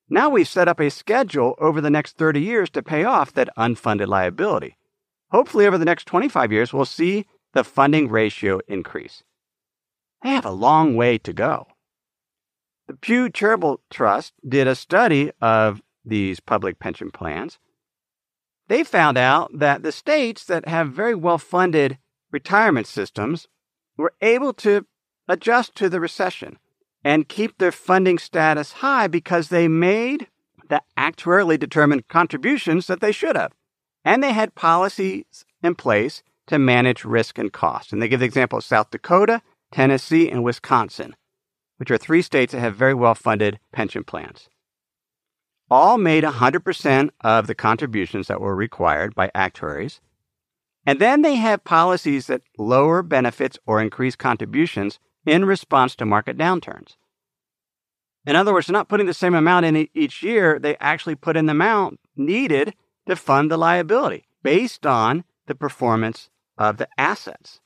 Now 0.09 0.27
we've 0.27 0.47
set 0.47 0.67
up 0.67 0.79
a 0.79 0.89
schedule 0.89 1.53
over 1.59 1.81
the 1.81 1.91
next 1.91 2.17
30 2.17 2.41
years 2.41 2.71
to 2.71 2.81
pay 2.81 3.03
off 3.03 3.31
that 3.33 3.55
unfunded 3.55 4.07
liability. 4.07 4.77
Hopefully, 5.31 5.67
over 5.67 5.77
the 5.77 5.85
next 5.85 6.05
25 6.05 6.51
years, 6.51 6.73
we'll 6.73 6.85
see 6.85 7.27
the 7.53 7.63
funding 7.63 8.09
ratio 8.09 8.59
increase. 8.67 9.23
They 10.23 10.29
have 10.29 10.45
a 10.45 10.51
long 10.51 10.95
way 10.95 11.19
to 11.19 11.31
go. 11.31 11.67
The 12.87 12.95
Pew 12.95 13.29
Charitable 13.29 13.81
Trust 13.89 14.33
did 14.47 14.67
a 14.67 14.75
study 14.75 15.31
of 15.41 15.81
these 16.05 16.39
public 16.39 16.79
pension 16.79 17.11
plans 17.11 17.59
they 18.67 18.83
found 18.83 19.17
out 19.17 19.51
that 19.53 19.83
the 19.83 19.91
states 19.91 20.45
that 20.45 20.67
have 20.67 20.89
very 20.89 21.15
well 21.15 21.37
funded 21.37 21.97
retirement 22.31 22.87
systems 22.87 23.47
were 23.97 24.13
able 24.21 24.53
to 24.53 24.85
adjust 25.27 25.75
to 25.75 25.89
the 25.89 25.99
recession 25.99 26.57
and 27.03 27.29
keep 27.29 27.57
their 27.57 27.71
funding 27.71 28.17
status 28.17 28.73
high 28.73 29.07
because 29.07 29.49
they 29.49 29.67
made 29.67 30.27
the 30.69 30.81
actuarially 30.97 31.59
determined 31.59 32.07
contributions 32.07 32.87
that 32.87 33.01
they 33.01 33.11
should 33.11 33.35
have. 33.35 33.53
And 34.05 34.23
they 34.23 34.33
had 34.33 34.55
policies 34.55 35.45
in 35.61 35.75
place 35.75 36.23
to 36.47 36.57
manage 36.57 37.05
risk 37.05 37.37
and 37.37 37.51
cost. 37.51 37.93
And 37.93 38.01
they 38.01 38.07
give 38.07 38.21
the 38.21 38.25
example 38.25 38.57
of 38.57 38.63
South 38.63 38.89
Dakota, 38.89 39.41
Tennessee, 39.71 40.29
and 40.29 40.43
Wisconsin, 40.43 41.15
which 41.83 41.91
are 41.91 41.97
three 41.97 42.21
states 42.21 42.53
that 42.53 42.61
have 42.61 42.75
very 42.75 42.93
well 42.93 43.13
funded 43.13 43.59
pension 43.73 44.05
plans 44.05 44.47
all 45.73 45.97
made 45.97 46.23
100% 46.23 47.09
of 47.21 47.47
the 47.47 47.55
contributions 47.55 48.27
that 48.27 48.39
were 48.39 48.55
required 48.55 49.15
by 49.15 49.31
actuaries. 49.33 50.01
And 50.85 50.99
then 50.99 51.23
they 51.23 51.35
have 51.35 51.63
policies 51.63 52.27
that 52.27 52.43
lower 52.59 53.01
benefits 53.01 53.57
or 53.65 53.81
increase 53.81 54.15
contributions 54.15 54.99
in 55.25 55.45
response 55.45 55.95
to 55.95 56.05
market 56.05 56.37
downturns. 56.37 56.95
In 58.27 58.35
other 58.35 58.53
words, 58.53 58.67
they're 58.67 58.73
not 58.73 58.87
putting 58.87 59.07
the 59.07 59.15
same 59.15 59.33
amount 59.33 59.65
in 59.65 59.89
each 59.95 60.21
year, 60.21 60.59
they 60.59 60.77
actually 60.77 61.15
put 61.15 61.35
in 61.35 61.47
the 61.47 61.51
amount 61.51 61.99
needed 62.15 62.75
to 63.07 63.15
fund 63.15 63.49
the 63.49 63.57
liability 63.57 64.27
based 64.43 64.85
on 64.85 65.23
the 65.47 65.55
performance 65.55 66.29
of 66.55 66.77
the 66.77 66.87
assets. 66.97 67.61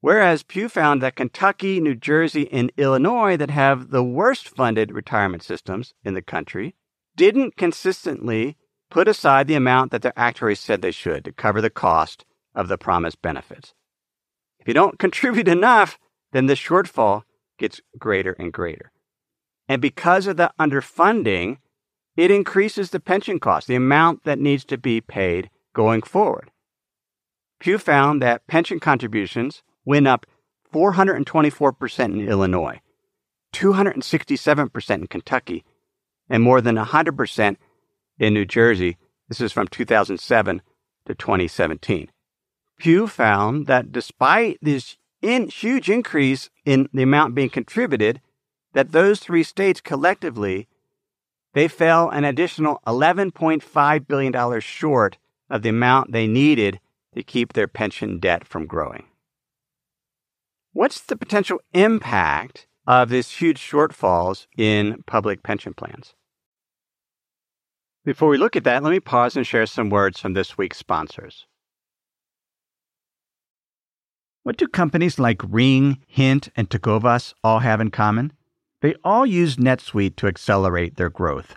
Whereas 0.00 0.42
Pew 0.42 0.68
found 0.68 1.02
that 1.02 1.16
Kentucky, 1.16 1.80
New 1.80 1.94
Jersey, 1.94 2.50
and 2.50 2.72
Illinois, 2.76 3.36
that 3.36 3.50
have 3.50 3.90
the 3.90 4.02
worst 4.02 4.48
funded 4.48 4.92
retirement 4.92 5.42
systems 5.42 5.92
in 6.04 6.14
the 6.14 6.22
country, 6.22 6.74
didn't 7.16 7.56
consistently 7.56 8.56
put 8.90 9.08
aside 9.08 9.46
the 9.46 9.54
amount 9.54 9.90
that 9.90 10.02
their 10.02 10.14
actuaries 10.16 10.60
said 10.60 10.80
they 10.80 10.90
should 10.90 11.24
to 11.24 11.32
cover 11.32 11.60
the 11.60 11.70
cost 11.70 12.24
of 12.54 12.68
the 12.68 12.78
promised 12.78 13.20
benefits. 13.20 13.74
If 14.58 14.68
you 14.68 14.74
don't 14.74 14.98
contribute 14.98 15.48
enough, 15.48 15.98
then 16.32 16.46
the 16.46 16.54
shortfall 16.54 17.22
gets 17.58 17.80
greater 17.98 18.32
and 18.38 18.52
greater. 18.52 18.92
And 19.68 19.82
because 19.82 20.26
of 20.26 20.36
the 20.36 20.50
underfunding, 20.58 21.58
it 22.16 22.30
increases 22.30 22.90
the 22.90 23.00
pension 23.00 23.38
cost, 23.38 23.66
the 23.66 23.76
amount 23.76 24.24
that 24.24 24.38
needs 24.38 24.64
to 24.64 24.78
be 24.78 25.00
paid 25.00 25.50
going 25.74 26.02
forward. 26.02 26.50
Pew 27.60 27.78
found 27.78 28.22
that 28.22 28.46
pension 28.46 28.80
contributions 28.80 29.62
went 29.84 30.06
up 30.06 30.26
424% 30.72 32.04
in 32.04 32.28
Illinois, 32.28 32.80
267% 33.52 34.90
in 34.90 35.06
Kentucky, 35.06 35.64
and 36.28 36.42
more 36.42 36.60
than 36.60 36.76
100% 36.76 37.56
in 38.18 38.34
New 38.34 38.44
Jersey. 38.44 38.96
This 39.28 39.40
is 39.40 39.52
from 39.52 39.68
2007 39.68 40.62
to 41.06 41.14
2017. 41.14 42.10
Pew 42.78 43.06
found 43.06 43.66
that 43.66 43.92
despite 43.92 44.58
this 44.62 44.96
in 45.20 45.48
huge 45.48 45.90
increase 45.90 46.50
in 46.64 46.88
the 46.92 47.02
amount 47.02 47.34
being 47.34 47.50
contributed, 47.50 48.20
that 48.72 48.92
those 48.92 49.20
three 49.20 49.42
states 49.42 49.80
collectively 49.80 50.68
they 51.52 51.66
fell 51.66 52.08
an 52.08 52.24
additional 52.24 52.80
$11.5 52.86 54.06
billion 54.06 54.60
short 54.60 55.18
of 55.48 55.62
the 55.62 55.68
amount 55.68 56.12
they 56.12 56.26
needed 56.26 56.78
to 57.14 57.22
keep 57.22 57.52
their 57.52 57.66
pension 57.66 58.20
debt 58.20 58.46
from 58.46 58.66
growing. 58.66 59.04
What's 60.72 61.00
the 61.00 61.16
potential 61.16 61.60
impact 61.72 62.68
of 62.86 63.08
these 63.08 63.30
huge 63.30 63.58
shortfalls 63.58 64.46
in 64.56 65.02
public 65.06 65.42
pension 65.42 65.74
plans? 65.74 66.14
Before 68.04 68.28
we 68.28 68.38
look 68.38 68.54
at 68.54 68.64
that, 68.64 68.82
let 68.82 68.90
me 68.90 69.00
pause 69.00 69.36
and 69.36 69.46
share 69.46 69.66
some 69.66 69.90
words 69.90 70.20
from 70.20 70.34
this 70.34 70.56
week's 70.56 70.78
sponsors. 70.78 71.46
What 74.42 74.56
do 74.56 74.68
companies 74.68 75.18
like 75.18 75.42
Ring, 75.46 75.98
Hint, 76.06 76.48
and 76.56 76.70
Tecovas 76.70 77.34
all 77.44 77.58
have 77.58 77.80
in 77.80 77.90
common? 77.90 78.32
They 78.80 78.94
all 79.04 79.26
use 79.26 79.56
NetSuite 79.56 80.16
to 80.16 80.28
accelerate 80.28 80.96
their 80.96 81.10
growth. 81.10 81.56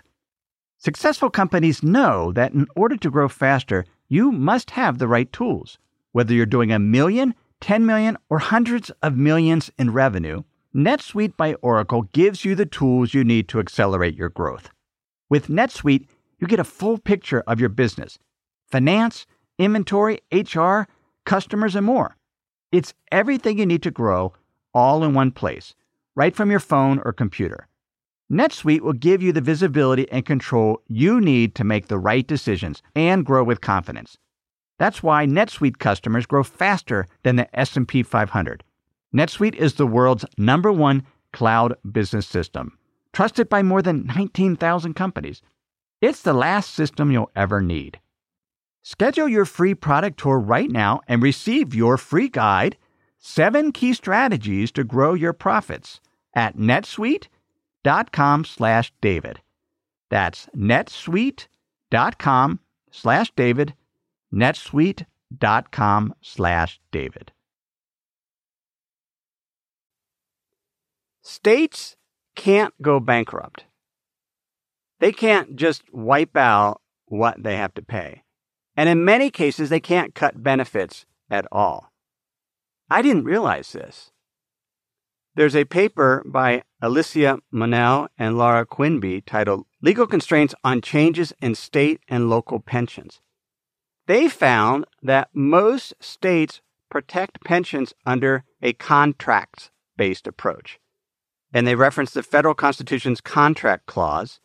Successful 0.76 1.30
companies 1.30 1.82
know 1.82 2.30
that 2.32 2.52
in 2.52 2.66
order 2.76 2.96
to 2.96 3.10
grow 3.10 3.28
faster, 3.28 3.86
you 4.08 4.30
must 4.32 4.72
have 4.72 4.98
the 4.98 5.08
right 5.08 5.32
tools. 5.32 5.78
Whether 6.12 6.34
you're 6.34 6.44
doing 6.44 6.72
a 6.72 6.78
million, 6.78 7.34
10 7.64 7.86
million, 7.86 8.18
or 8.28 8.40
hundreds 8.40 8.90
of 9.02 9.16
millions 9.16 9.70
in 9.78 9.90
revenue, 9.90 10.42
NetSuite 10.76 11.34
by 11.34 11.54
Oracle 11.62 12.02
gives 12.12 12.44
you 12.44 12.54
the 12.54 12.66
tools 12.66 13.14
you 13.14 13.24
need 13.24 13.48
to 13.48 13.58
accelerate 13.58 14.14
your 14.14 14.28
growth. 14.28 14.68
With 15.30 15.48
NetSuite, 15.48 16.06
you 16.38 16.46
get 16.46 16.60
a 16.60 16.64
full 16.64 16.98
picture 16.98 17.42
of 17.46 17.58
your 17.58 17.70
business 17.70 18.18
finance, 18.66 19.24
inventory, 19.58 20.20
HR, 20.30 20.82
customers, 21.24 21.74
and 21.74 21.86
more. 21.86 22.18
It's 22.70 22.92
everything 23.10 23.58
you 23.58 23.64
need 23.64 23.82
to 23.84 23.90
grow 23.90 24.34
all 24.74 25.02
in 25.02 25.14
one 25.14 25.30
place, 25.30 25.74
right 26.14 26.36
from 26.36 26.50
your 26.50 26.60
phone 26.60 27.00
or 27.02 27.14
computer. 27.14 27.66
NetSuite 28.30 28.82
will 28.82 28.92
give 28.92 29.22
you 29.22 29.32
the 29.32 29.40
visibility 29.40 30.06
and 30.12 30.26
control 30.26 30.82
you 30.86 31.18
need 31.18 31.54
to 31.54 31.64
make 31.64 31.88
the 31.88 31.98
right 31.98 32.26
decisions 32.26 32.82
and 32.94 33.24
grow 33.24 33.42
with 33.42 33.62
confidence. 33.62 34.18
That's 34.78 35.02
why 35.02 35.26
NetSuite 35.26 35.78
customers 35.78 36.26
grow 36.26 36.42
faster 36.42 37.06
than 37.22 37.36
the 37.36 37.58
S&P 37.58 38.02
500. 38.02 38.62
NetSuite 39.14 39.54
is 39.54 39.74
the 39.74 39.86
world's 39.86 40.24
number 40.36 40.72
1 40.72 41.04
cloud 41.32 41.74
business 41.90 42.26
system, 42.26 42.76
trusted 43.12 43.48
by 43.48 43.62
more 43.62 43.82
than 43.82 44.06
19,000 44.06 44.94
companies. 44.94 45.42
It's 46.00 46.22
the 46.22 46.32
last 46.32 46.74
system 46.74 47.10
you'll 47.10 47.30
ever 47.36 47.60
need. 47.60 48.00
Schedule 48.82 49.28
your 49.28 49.46
free 49.46 49.74
product 49.74 50.20
tour 50.20 50.38
right 50.38 50.70
now 50.70 51.00
and 51.08 51.22
receive 51.22 51.74
your 51.74 51.96
free 51.96 52.28
guide, 52.28 52.76
7 53.18 53.72
key 53.72 53.94
strategies 53.94 54.70
to 54.72 54.84
grow 54.84 55.14
your 55.14 55.32
profits 55.32 56.00
at 56.34 56.58
netsuite.com 56.58 58.44
slash 58.44 58.92
David. 59.00 59.40
That's 60.10 60.46
netsuite.com 60.54 62.60
slash 62.90 63.32
David, 63.34 63.74
netsuite.com 64.34 66.14
slash 66.20 66.80
David. 66.90 67.32
States 71.22 71.96
can't 72.34 72.74
go 72.82 73.00
bankrupt. 73.00 73.64
They 75.00 75.12
can't 75.12 75.56
just 75.56 75.82
wipe 75.92 76.36
out 76.36 76.80
what 77.06 77.42
they 77.42 77.56
have 77.56 77.74
to 77.74 77.82
pay. 77.82 78.22
And 78.76 78.88
in 78.88 79.04
many 79.04 79.30
cases, 79.30 79.70
they 79.70 79.80
can't 79.80 80.14
cut 80.14 80.42
benefits 80.42 81.06
at 81.30 81.46
all. 81.52 81.92
I 82.90 83.02
didn't 83.02 83.24
realize 83.24 83.72
this. 83.72 84.10
There's 85.36 85.56
a 85.56 85.64
paper 85.64 86.22
by 86.26 86.62
Alicia 86.80 87.38
Munnell 87.52 88.08
and 88.18 88.38
Laura 88.38 88.64
Quinby 88.64 89.22
titled 89.22 89.66
Legal 89.82 90.06
Constraints 90.06 90.54
on 90.62 90.80
Changes 90.80 91.32
in 91.40 91.54
State 91.54 92.00
and 92.08 92.30
Local 92.30 92.60
Pensions. 92.60 93.20
They 94.06 94.28
found 94.28 94.86
that 95.02 95.30
most 95.32 95.94
states 96.00 96.60
protect 96.90 97.42
pensions 97.44 97.94
under 98.04 98.44
a 98.62 98.72
contracts 98.74 99.70
based 99.96 100.26
approach. 100.26 100.78
And 101.52 101.66
they 101.66 101.74
reference 101.74 102.12
the 102.12 102.22
federal 102.22 102.54
constitution's 102.54 103.20
contract 103.20 103.86
clause 103.86 104.40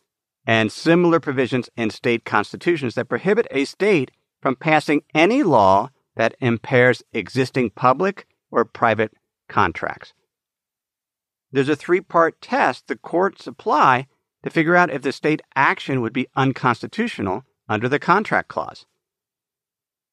and 0.46 0.72
similar 0.72 1.20
provisions 1.20 1.70
in 1.76 1.90
state 1.90 2.24
constitutions 2.24 2.96
that 2.96 3.10
prohibit 3.10 3.48
a 3.52 3.66
state 3.66 4.12
from 4.42 4.56
passing 4.56 5.04
any 5.14 5.44
law 5.44 5.90
that 6.16 6.36
impairs 6.40 7.04
existing 7.14 7.72
public 7.72 8.28
or 8.52 8.66
private 8.66 9.14
contracts. 9.48 10.14
There's 11.52 11.70
a 11.70 11.76
three 11.76 12.02
part 12.02 12.42
test 12.42 12.88
the 12.88 12.96
courts 12.96 13.48
apply 13.48 14.08
to 14.44 14.50
figure 14.50 14.76
out 14.76 14.92
if 14.92 15.02
the 15.02 15.12
state 15.12 15.42
action 15.56 16.02
would 16.02 16.14
be 16.14 16.28
unconstitutional 16.36 17.44
under 17.68 17.90
the 17.90 18.00
contract 18.00 18.48
clause. 18.48 18.86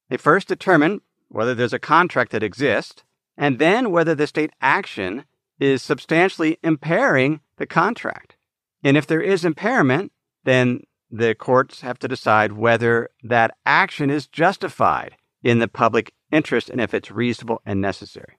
They 0.09 0.17
first 0.17 0.49
determine 0.49 1.01
whether 1.29 1.55
there's 1.55 1.73
a 1.73 1.79
contract 1.79 2.33
that 2.33 2.43
exists, 2.43 3.03
and 3.37 3.59
then 3.59 3.91
whether 3.91 4.15
the 4.15 4.27
state 4.27 4.53
action 4.61 5.25
is 5.59 5.83
substantially 5.83 6.59
impairing 6.63 7.41
the 7.57 7.67
contract. 7.67 8.37
And 8.85 8.97
if 8.97 9.07
there 9.07 9.21
is 9.21 9.45
impairment, 9.45 10.13
then 10.45 10.83
the 11.11 11.35
courts 11.35 11.81
have 11.81 11.99
to 12.01 12.09
decide 12.09 12.53
whether 12.53 13.11
that 13.23 13.57
action 13.65 14.11
is 14.11 14.27
justified 14.27 15.17
in 15.43 15.59
the 15.59 15.69
public 15.69 16.13
interest 16.31 16.69
and 16.71 16.81
if 16.81 16.93
it's 16.95 17.11
reasonable 17.11 17.63
and 17.65 17.81
necessary. 17.81 18.39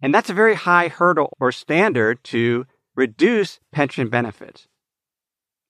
And 0.00 0.14
that's 0.14 0.30
a 0.30 0.34
very 0.34 0.54
high 0.54 0.88
hurdle 0.88 1.36
or 1.38 1.52
standard 1.52 2.24
to 2.24 2.66
reduce 2.94 3.60
pension 3.70 4.08
benefits. 4.08 4.66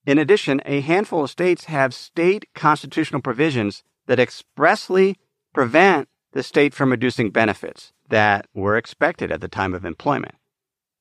In 0.06 0.18
addition, 0.18 0.60
a 0.64 0.80
handful 0.80 1.24
of 1.24 1.30
states 1.30 1.64
have 1.64 1.94
state 1.94 2.46
constitutional 2.54 3.20
provisions 3.20 3.84
that 4.06 4.20
expressly 4.20 5.16
prevent 5.52 6.08
the 6.32 6.42
state 6.42 6.74
from 6.74 6.90
reducing 6.90 7.30
benefits 7.30 7.92
that 8.08 8.46
were 8.54 8.76
expected 8.76 9.30
at 9.30 9.40
the 9.40 9.48
time 9.48 9.74
of 9.74 9.84
employment. 9.84 10.34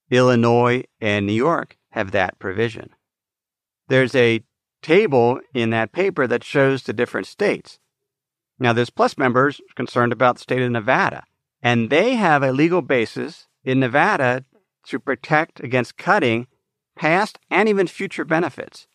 Illinois 0.09 0.83
and 0.99 1.25
New 1.25 1.33
York 1.33 1.77
have 1.91 2.11
that 2.11 2.37
provision. 2.39 2.89
There's 3.87 4.15
a 4.15 4.43
table 4.81 5.39
in 5.53 5.69
that 5.69 5.91
paper 5.91 6.27
that 6.27 6.43
shows 6.43 6.83
the 6.83 6.93
different 6.93 7.27
states. 7.27 7.79
Now, 8.59 8.73
there's 8.73 8.89
plus 8.89 9.17
members 9.17 9.61
concerned 9.75 10.11
about 10.11 10.35
the 10.35 10.41
state 10.41 10.61
of 10.61 10.71
Nevada, 10.71 11.23
and 11.61 11.89
they 11.89 12.15
have 12.15 12.43
a 12.43 12.51
legal 12.51 12.81
basis 12.81 13.47
in 13.63 13.79
Nevada 13.79 14.45
to 14.85 14.99
protect 14.99 15.59
against 15.59 15.97
cutting 15.97 16.47
past 16.95 17.39
and 17.49 17.69
even 17.69 17.87
future 17.87 18.25
benefits. 18.25 18.87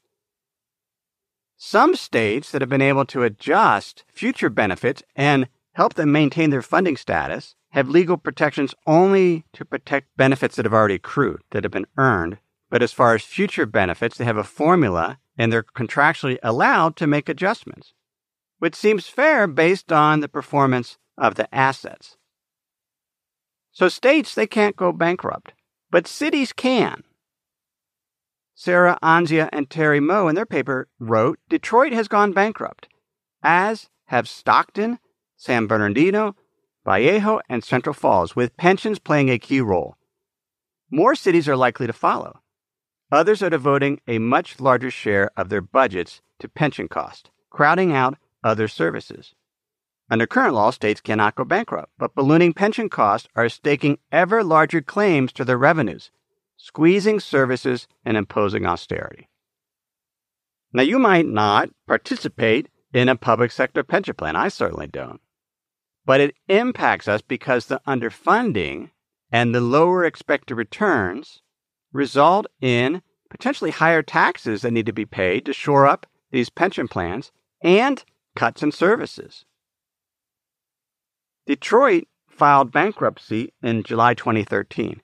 Some 1.56 1.96
states 1.96 2.50
that 2.50 2.60
have 2.60 2.68
been 2.68 2.82
able 2.82 3.06
to 3.06 3.22
adjust 3.22 4.04
future 4.12 4.50
benefits 4.50 5.02
and 5.14 5.48
help 5.72 5.94
them 5.94 6.12
maintain 6.12 6.50
their 6.50 6.62
funding 6.62 6.96
status 6.96 7.54
have 7.70 7.88
legal 7.88 8.16
protections 8.16 8.74
only 8.86 9.44
to 9.52 9.64
protect 9.64 10.16
benefits 10.16 10.56
that 10.56 10.64
have 10.64 10.72
already 10.72 10.94
accrued, 10.94 11.42
that 11.50 11.64
have 11.64 11.72
been 11.72 11.86
earned. 11.96 12.38
But 12.70 12.82
as 12.82 12.92
far 12.92 13.14
as 13.14 13.22
future 13.22 13.66
benefits, 13.66 14.16
they 14.16 14.24
have 14.24 14.36
a 14.36 14.44
formula 14.44 15.18
and 15.38 15.52
they're 15.52 15.62
contractually 15.62 16.38
allowed 16.42 16.96
to 16.96 17.06
make 17.06 17.28
adjustments, 17.28 17.92
which 18.58 18.74
seems 18.74 19.08
fair 19.08 19.46
based 19.46 19.92
on 19.92 20.20
the 20.20 20.28
performance 20.28 20.98
of 21.16 21.34
the 21.34 21.54
assets. 21.54 22.16
So 23.72 23.88
states, 23.88 24.34
they 24.34 24.46
can't 24.46 24.76
go 24.76 24.92
bankrupt, 24.92 25.52
but 25.90 26.06
cities 26.06 26.52
can. 26.52 27.04
Sarah 28.58 28.98
Anzia 29.02 29.50
and 29.52 29.68
Terry 29.68 30.00
Moe 30.00 30.28
in 30.28 30.34
their 30.34 30.46
paper 30.46 30.88
wrote 30.98 31.38
Detroit 31.50 31.92
has 31.92 32.08
gone 32.08 32.32
bankrupt, 32.32 32.88
as 33.42 33.90
have 34.06 34.26
Stockton, 34.26 34.98
San 35.36 35.66
Bernardino, 35.66 36.34
Vallejo, 36.82 37.40
and 37.50 37.62
Central 37.62 37.92
Falls, 37.92 38.34
with 38.34 38.56
pensions 38.56 38.98
playing 38.98 39.28
a 39.28 39.38
key 39.38 39.60
role. 39.60 39.98
More 40.90 41.14
cities 41.14 41.50
are 41.50 41.56
likely 41.56 41.86
to 41.86 41.92
follow. 41.92 42.40
Others 43.12 43.42
are 43.42 43.50
devoting 43.50 44.00
a 44.08 44.18
much 44.18 44.58
larger 44.58 44.90
share 44.90 45.30
of 45.36 45.50
their 45.50 45.60
budgets 45.60 46.22
to 46.38 46.48
pension 46.48 46.88
costs, 46.88 47.28
crowding 47.50 47.92
out 47.92 48.16
other 48.42 48.68
services. 48.68 49.34
Under 50.08 50.26
current 50.26 50.54
law, 50.54 50.70
states 50.70 51.02
cannot 51.02 51.34
go 51.34 51.44
bankrupt, 51.44 51.92
but 51.98 52.14
ballooning 52.14 52.54
pension 52.54 52.88
costs 52.88 53.28
are 53.36 53.50
staking 53.50 53.98
ever 54.10 54.42
larger 54.42 54.80
claims 54.80 55.30
to 55.34 55.44
their 55.44 55.58
revenues, 55.58 56.10
squeezing 56.56 57.20
services 57.20 57.86
and 58.04 58.16
imposing 58.16 58.66
austerity. 58.66 59.28
Now, 60.72 60.82
you 60.82 60.98
might 60.98 61.26
not 61.26 61.70
participate 61.86 62.68
in 62.92 63.08
a 63.08 63.16
public 63.16 63.50
sector 63.52 63.82
pension 63.82 64.14
plan. 64.14 64.36
I 64.36 64.48
certainly 64.48 64.86
don't. 64.86 65.20
but 66.04 66.20
it 66.20 66.34
impacts 66.48 67.08
us 67.08 67.20
because 67.22 67.66
the 67.66 67.80
underfunding 67.86 68.90
and 69.32 69.54
the 69.54 69.60
lower 69.60 70.04
expected 70.04 70.54
returns 70.54 71.42
result 71.92 72.46
in 72.60 73.02
potentially 73.28 73.72
higher 73.72 74.02
taxes 74.02 74.62
that 74.62 74.70
need 74.70 74.86
to 74.86 74.92
be 74.92 75.04
paid 75.04 75.44
to 75.44 75.52
shore 75.52 75.86
up 75.86 76.06
these 76.30 76.48
pension 76.48 76.86
plans 76.86 77.32
and 77.60 78.04
cuts 78.36 78.62
in 78.62 78.70
services. 78.70 79.44
Detroit 81.46 82.04
filed 82.28 82.70
bankruptcy 82.72 83.52
in 83.62 83.82
July 83.82 84.14
2013. 84.14 85.00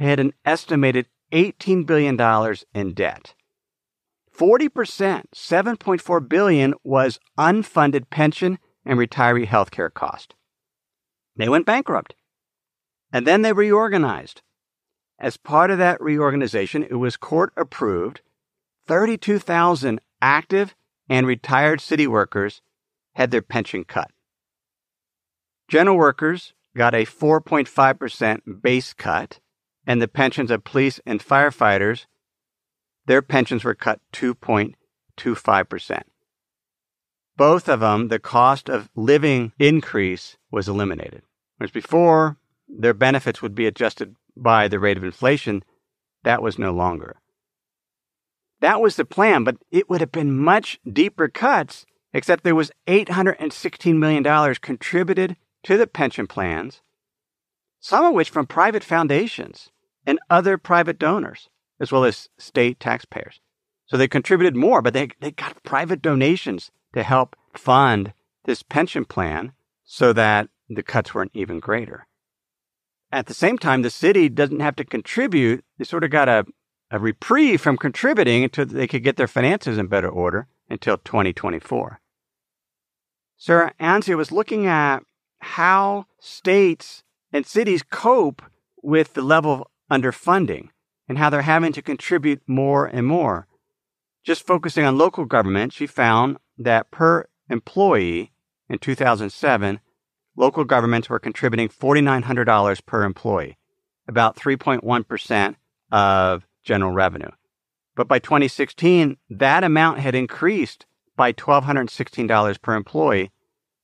Had 0.00 0.18
an 0.18 0.32
estimated 0.46 1.06
$18 1.30 1.84
billion 1.84 2.18
in 2.74 2.94
debt. 2.94 3.34
40%, 4.34 4.70
7.4 5.34 6.28
billion 6.28 6.74
was 6.82 7.20
unfunded 7.38 8.08
pension 8.08 8.58
and 8.86 8.98
retiree 8.98 9.44
health 9.44 9.70
care 9.70 9.90
cost. 9.90 10.34
They 11.36 11.50
went 11.50 11.66
bankrupt. 11.66 12.14
And 13.12 13.26
then 13.26 13.42
they 13.42 13.52
reorganized. 13.52 14.40
As 15.18 15.36
part 15.36 15.70
of 15.70 15.76
that 15.76 16.00
reorganization, 16.00 16.82
it 16.84 16.94
was 16.94 17.18
court 17.18 17.52
approved 17.54 18.22
32,000 18.86 20.00
active 20.22 20.74
and 21.10 21.26
retired 21.26 21.82
city 21.82 22.06
workers 22.06 22.62
had 23.16 23.30
their 23.30 23.42
pension 23.42 23.84
cut. 23.84 24.10
General 25.68 25.98
workers 25.98 26.54
got 26.74 26.94
a 26.94 27.04
4.5% 27.04 28.62
base 28.62 28.94
cut, 28.94 29.40
and 29.90 30.00
the 30.00 30.06
pensions 30.06 30.52
of 30.52 30.62
police 30.62 31.00
and 31.04 31.18
firefighters, 31.18 32.06
their 33.06 33.20
pensions 33.20 33.64
were 33.64 33.74
cut 33.74 33.98
2.25%. 34.12 36.02
Both 37.36 37.68
of 37.68 37.80
them, 37.80 38.06
the 38.06 38.20
cost 38.20 38.68
of 38.68 38.88
living 38.94 39.52
increase 39.58 40.36
was 40.48 40.68
eliminated. 40.68 41.22
Whereas 41.56 41.72
before, 41.72 42.36
their 42.68 42.94
benefits 42.94 43.42
would 43.42 43.56
be 43.56 43.66
adjusted 43.66 44.14
by 44.36 44.68
the 44.68 44.78
rate 44.78 44.96
of 44.96 45.02
inflation. 45.02 45.64
That 46.22 46.40
was 46.40 46.56
no 46.56 46.70
longer. 46.70 47.16
That 48.60 48.80
was 48.80 48.94
the 48.94 49.04
plan, 49.04 49.42
but 49.42 49.56
it 49.72 49.90
would 49.90 50.00
have 50.00 50.12
been 50.12 50.38
much 50.38 50.78
deeper 50.88 51.26
cuts, 51.26 51.84
except 52.12 52.44
there 52.44 52.54
was 52.54 52.70
$816 52.86 53.96
million 53.96 54.54
contributed 54.62 55.36
to 55.64 55.76
the 55.76 55.88
pension 55.88 56.28
plans, 56.28 56.80
some 57.80 58.04
of 58.04 58.14
which 58.14 58.30
from 58.30 58.46
private 58.46 58.84
foundations 58.84 59.68
and 60.06 60.18
other 60.28 60.58
private 60.58 60.98
donors, 60.98 61.48
as 61.78 61.92
well 61.92 62.04
as 62.04 62.28
state 62.38 62.80
taxpayers. 62.80 63.40
So 63.86 63.96
they 63.96 64.08
contributed 64.08 64.56
more, 64.56 64.82
but 64.82 64.94
they, 64.94 65.08
they 65.20 65.32
got 65.32 65.62
private 65.62 66.00
donations 66.00 66.70
to 66.94 67.02
help 67.02 67.36
fund 67.54 68.12
this 68.44 68.62
pension 68.62 69.04
plan 69.04 69.52
so 69.84 70.12
that 70.12 70.48
the 70.68 70.82
cuts 70.82 71.14
weren't 71.14 71.32
even 71.34 71.60
greater. 71.60 72.06
At 73.12 73.26
the 73.26 73.34
same 73.34 73.58
time, 73.58 73.82
the 73.82 73.90
city 73.90 74.28
doesn't 74.28 74.60
have 74.60 74.76
to 74.76 74.84
contribute. 74.84 75.64
They 75.78 75.84
sort 75.84 76.04
of 76.04 76.10
got 76.10 76.28
a 76.28 76.46
a 76.90 76.98
reprieve 76.98 77.60
from 77.60 77.76
contributing 77.76 78.44
until 78.44 78.66
they 78.66 78.86
could 78.86 79.04
get 79.04 79.16
their 79.16 79.28
finances 79.28 79.78
in 79.78 79.86
better 79.86 80.08
order 80.08 80.48
until 80.68 80.98
2024. 80.98 82.00
Sarah 83.36 83.72
Anzia 83.80 84.16
was 84.16 84.32
looking 84.32 84.66
at 84.66 85.02
how 85.40 86.06
states 86.20 87.02
and 87.32 87.46
cities 87.46 87.82
cope 87.82 88.42
with 88.82 89.14
the 89.14 89.22
level 89.22 89.52
of 89.52 89.62
underfunding 89.90 90.68
and 91.08 91.18
how 91.18 91.28
they're 91.30 91.42
having 91.42 91.72
to 91.72 91.82
contribute 91.82 92.40
more 92.46 92.86
and 92.86 93.06
more. 93.06 93.46
Just 94.22 94.46
focusing 94.46 94.84
on 94.84 94.98
local 94.98 95.24
government, 95.24 95.72
she 95.72 95.86
found 95.86 96.36
that 96.58 96.90
per 96.90 97.26
employee 97.48 98.32
in 98.68 98.78
2007, 98.78 99.80
local 100.36 100.64
governments 100.64 101.08
were 101.08 101.18
contributing 101.18 101.68
$4,900 101.68 102.86
per 102.86 103.04
employee, 103.04 103.58
about 104.06 104.36
3.1% 104.36 105.56
of 105.90 106.46
general 106.62 106.92
revenue. 106.92 107.30
But 107.96 108.08
by 108.08 108.18
2016, 108.18 109.16
that 109.30 109.64
amount 109.64 109.98
had 109.98 110.14
increased 110.14 110.86
by 111.16 111.32
$1,216 111.32 112.62
per 112.62 112.74
employee 112.74 113.30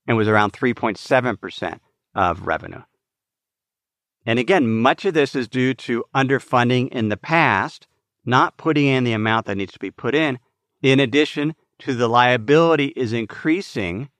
and 0.06 0.16
was 0.16 0.28
around 0.28 0.52
3.7% 0.52 1.80
of 2.14 2.46
revenue. 2.46 2.82
And 4.26 4.38
again, 4.38 4.68
much 4.68 5.04
of 5.04 5.14
this 5.14 5.34
is 5.36 5.46
due 5.46 5.72
to 5.74 6.04
underfunding 6.14 6.88
in 6.88 7.08
the 7.08 7.16
past, 7.16 7.86
not 8.24 8.56
putting 8.56 8.86
in 8.86 9.04
the 9.04 9.12
amount 9.12 9.46
that 9.46 9.56
needs 9.56 9.72
to 9.72 9.78
be 9.78 9.92
put 9.92 10.14
in, 10.14 10.40
in 10.82 10.98
addition 10.98 11.54
to 11.78 11.94
the 11.94 12.08
liability 12.08 12.86
is 12.96 13.12
increasing 13.12 14.10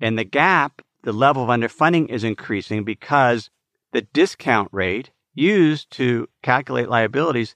and 0.00 0.18
the 0.18 0.24
gap, 0.24 0.82
the 1.02 1.12
level 1.12 1.44
of 1.44 1.48
underfunding 1.48 2.08
is 2.08 2.24
increasing 2.24 2.84
because 2.84 3.48
the 3.92 4.02
discount 4.02 4.68
rate 4.72 5.10
used 5.34 5.90
to 5.92 6.28
calculate 6.42 6.88
liabilities 6.88 7.54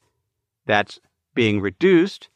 that's 0.66 1.00
being 1.34 1.60
reduced 1.60 2.28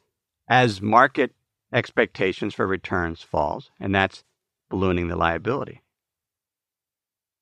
as 0.49 0.83
market 0.83 1.33
expectations 1.73 2.55
for 2.55 2.67
returns 2.67 3.23
falls, 3.23 3.71
and 3.79 3.95
that's 3.95 4.25
ballooning 4.71 5.09
the 5.09 5.17
liability. 5.17 5.83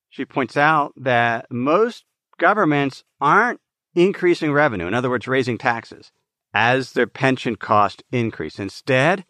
She 0.09 0.25
points 0.25 0.57
out 0.57 0.93
that 0.97 1.47
most 1.51 2.05
governments 2.40 3.05
aren't 3.20 3.61
increasing 3.94 4.53
revenue, 4.53 4.87
in 4.87 4.94
other 4.94 5.11
words, 5.11 5.29
raising 5.29 5.59
taxes, 5.59 6.11
as 6.53 6.92
their 6.92 7.07
pension 7.07 7.55
costs 7.55 8.03
increase. 8.11 8.59
Instead, 8.59 9.24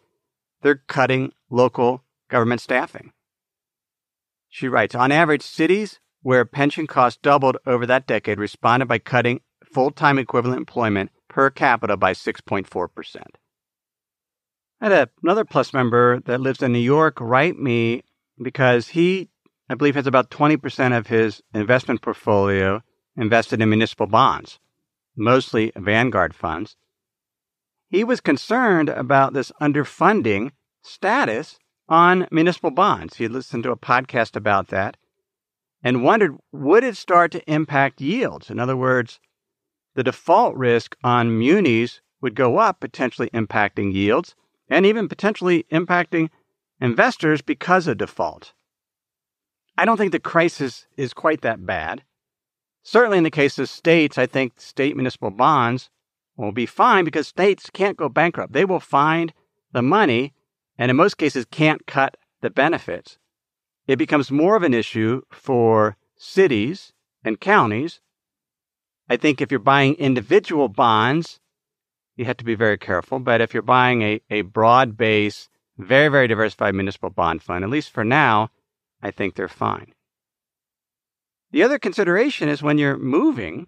they're 0.63 0.81
cutting 0.87 1.31
local 1.49 2.03
government 2.29 2.61
staffing. 2.61 3.11
She 4.49 4.67
writes, 4.67 4.95
on 4.95 5.11
average, 5.11 5.43
cities 5.43 5.99
where 6.23 6.45
pension 6.45 6.87
costs 6.87 7.19
doubled 7.21 7.57
over 7.65 7.85
that 7.85 8.07
decade 8.07 8.39
responded 8.39 8.87
by 8.87 8.99
cutting 8.99 9.41
full 9.63 9.91
time 9.91 10.17
equivalent 10.17 10.57
employment 10.57 11.11
per 11.29 11.49
capita 11.49 11.97
by 11.97 12.13
6.4%. 12.13 13.21
I 14.81 14.89
had 14.89 15.09
another 15.21 15.45
Plus 15.45 15.73
member 15.73 16.19
that 16.21 16.41
lives 16.41 16.61
in 16.61 16.73
New 16.73 16.79
York 16.79 17.17
write 17.21 17.57
me 17.57 18.03
because 18.41 18.89
he, 18.89 19.29
I 19.69 19.75
believe, 19.75 19.95
has 19.95 20.07
about 20.07 20.31
20% 20.31 20.97
of 20.97 21.07
his 21.07 21.41
investment 21.53 22.01
portfolio 22.01 22.81
invested 23.15 23.61
in 23.61 23.69
municipal 23.69 24.07
bonds, 24.07 24.59
mostly 25.15 25.71
Vanguard 25.75 26.33
funds. 26.33 26.75
He 27.89 28.03
was 28.03 28.21
concerned 28.21 28.89
about 28.89 29.33
this 29.33 29.51
underfunding 29.61 30.51
status 30.81 31.59
on 31.89 32.27
municipal 32.31 32.71
bonds. 32.71 33.17
He 33.17 33.27
listened 33.27 33.63
to 33.63 33.71
a 33.71 33.77
podcast 33.77 34.35
about 34.35 34.69
that 34.69 34.97
and 35.83 36.03
wondered 36.03 36.37
would 36.51 36.83
it 36.83 36.95
start 36.95 37.31
to 37.31 37.51
impact 37.51 38.01
yields? 38.01 38.49
In 38.49 38.59
other 38.59 38.77
words, 38.77 39.19
the 39.95 40.03
default 40.03 40.55
risk 40.55 40.95
on 41.03 41.37
munis 41.37 42.01
would 42.21 42.35
go 42.35 42.59
up, 42.59 42.79
potentially 42.79 43.29
impacting 43.31 43.93
yields 43.93 44.35
and 44.69 44.85
even 44.85 45.09
potentially 45.09 45.65
impacting 45.71 46.29
investors 46.79 47.41
because 47.41 47.87
of 47.87 47.97
default. 47.97 48.53
I 49.77 49.85
don't 49.85 49.97
think 49.97 50.11
the 50.11 50.19
crisis 50.19 50.87
is 50.95 51.13
quite 51.13 51.41
that 51.41 51.65
bad. 51.65 52.03
Certainly, 52.83 53.19
in 53.19 53.23
the 53.23 53.31
case 53.31 53.59
of 53.59 53.69
states, 53.69 54.17
I 54.17 54.25
think 54.25 54.59
state 54.59 54.95
municipal 54.95 55.31
bonds 55.31 55.89
will 56.35 56.51
be 56.51 56.65
fine 56.65 57.05
because 57.05 57.27
states 57.27 57.69
can't 57.71 57.97
go 57.97 58.09
bankrupt. 58.09 58.53
They 58.53 58.65
will 58.65 58.79
find 58.79 59.33
the 59.71 59.81
money 59.81 60.33
and, 60.77 60.89
in 60.89 60.97
most 60.97 61.17
cases, 61.17 61.45
can't 61.45 61.85
cut 61.85 62.17
the 62.41 62.49
benefits. 62.49 63.17
It 63.87 63.97
becomes 63.97 64.31
more 64.31 64.55
of 64.55 64.63
an 64.63 64.73
issue 64.73 65.21
for 65.31 65.97
cities 66.17 66.93
and 67.23 67.39
counties 67.39 68.01
I 69.11 69.17
think 69.17 69.41
if 69.41 69.51
you're 69.51 69.59
buying 69.59 69.95
individual 69.95 70.69
bonds, 70.69 71.41
you 72.15 72.23
have 72.23 72.37
to 72.37 72.45
be 72.45 72.55
very 72.55 72.77
careful. 72.77 73.19
But 73.19 73.41
if 73.41 73.53
you're 73.53 73.61
buying 73.61 74.01
a, 74.03 74.21
a 74.29 74.43
broad 74.43 74.95
base, 74.95 75.49
very, 75.77 76.07
very 76.07 76.29
diversified 76.29 76.75
municipal 76.75 77.09
bond 77.09 77.43
fund, 77.43 77.65
at 77.65 77.69
least 77.69 77.91
for 77.91 78.05
now, 78.05 78.51
I 79.03 79.11
think 79.11 79.35
they're 79.35 79.49
fine. 79.49 79.91
The 81.51 81.63
other 81.63 81.79
consideration 81.79 82.47
is 82.47 82.63
when 82.63 82.77
you're 82.77 82.97
moving, 82.97 83.67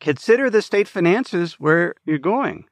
consider 0.00 0.50
the 0.50 0.62
state 0.62 0.88
finances 0.88 1.54
where 1.54 1.94
you're 2.04 2.18
going. 2.18 2.66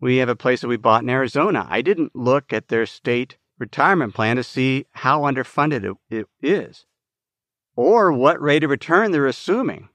We 0.00 0.18
have 0.18 0.28
a 0.28 0.36
place 0.36 0.60
that 0.60 0.68
we 0.68 0.76
bought 0.76 1.02
in 1.02 1.08
Arizona. 1.08 1.66
I 1.70 1.80
didn't 1.80 2.14
look 2.14 2.52
at 2.52 2.68
their 2.68 2.84
state 2.84 3.38
retirement 3.58 4.14
plan 4.14 4.36
to 4.36 4.42
see 4.42 4.84
how 4.92 5.22
underfunded 5.22 5.96
it, 6.10 6.26
is 6.42 6.84
or 7.76 8.12
what 8.12 8.40
rate 8.40 8.64
of 8.64 8.70
return 8.70 9.10
they're 9.10 9.26
assuming. 9.26 9.88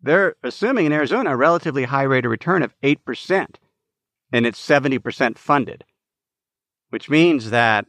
They're 0.00 0.36
assuming 0.42 0.86
in 0.86 0.92
Arizona 0.92 1.32
a 1.32 1.36
relatively 1.36 1.84
high 1.84 2.04
rate 2.04 2.24
of 2.24 2.30
return 2.30 2.62
of 2.62 2.74
8%, 2.82 3.56
and 4.32 4.46
it's 4.46 4.64
70% 4.64 5.36
funded, 5.36 5.84
which 6.90 7.10
means 7.10 7.50
that 7.50 7.86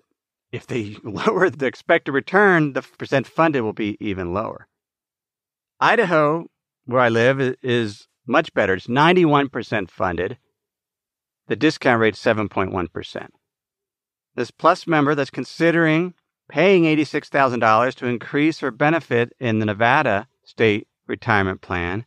if 0.51 0.65
they 0.65 0.97
lower 1.03 1.49
the 1.49 1.67
expected 1.67 2.11
return, 2.11 2.73
the 2.73 2.81
percent 2.81 3.27
funded 3.27 3.61
will 3.61 3.73
be 3.73 3.95
even 3.99 4.33
lower. 4.33 4.67
Idaho, 5.79 6.47
where 6.85 7.01
I 7.01 7.09
live, 7.09 7.39
is 7.61 8.07
much 8.27 8.53
better. 8.53 8.73
It's 8.73 8.87
91% 8.87 9.89
funded. 9.89 10.37
The 11.47 11.55
discount 11.55 11.99
rate 11.99 12.15
is 12.15 12.19
7.1%. 12.19 13.27
This 14.35 14.51
plus 14.51 14.85
member 14.87 15.15
that's 15.15 15.29
considering 15.29 16.13
paying 16.49 16.83
$86,000 16.83 17.95
to 17.95 18.07
increase 18.07 18.59
her 18.59 18.71
benefit 18.71 19.33
in 19.39 19.59
the 19.59 19.65
Nevada 19.65 20.27
state 20.43 20.87
retirement 21.07 21.61
plan. 21.61 22.05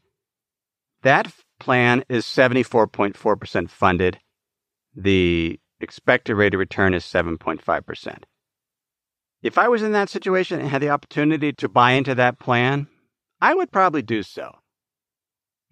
That 1.03 1.33
plan 1.59 2.05
is 2.09 2.25
74.4% 2.25 3.71
funded. 3.71 4.19
The 4.95 5.59
expected 5.81 6.37
rate 6.37 6.55
of 6.55 6.61
return 6.61 6.95
is 6.95 7.05
7.5%. 7.05 8.19
If 9.43 9.59
I 9.59 9.69
was 9.69 9.83
in 9.83 9.93
that 9.93 10.09
situation 10.09 10.61
and 10.61 10.69
had 10.69 10.83
the 10.83 10.91
opportunity 10.91 11.53
to 11.55 11.69
buy 11.69 11.93
into 11.93 12.15
that 12.15 12.39
plan, 12.39 12.87
I 13.43 13.55
would 13.55 13.73
probably 13.73 14.03
do 14.03 14.23
so. 14.23 14.53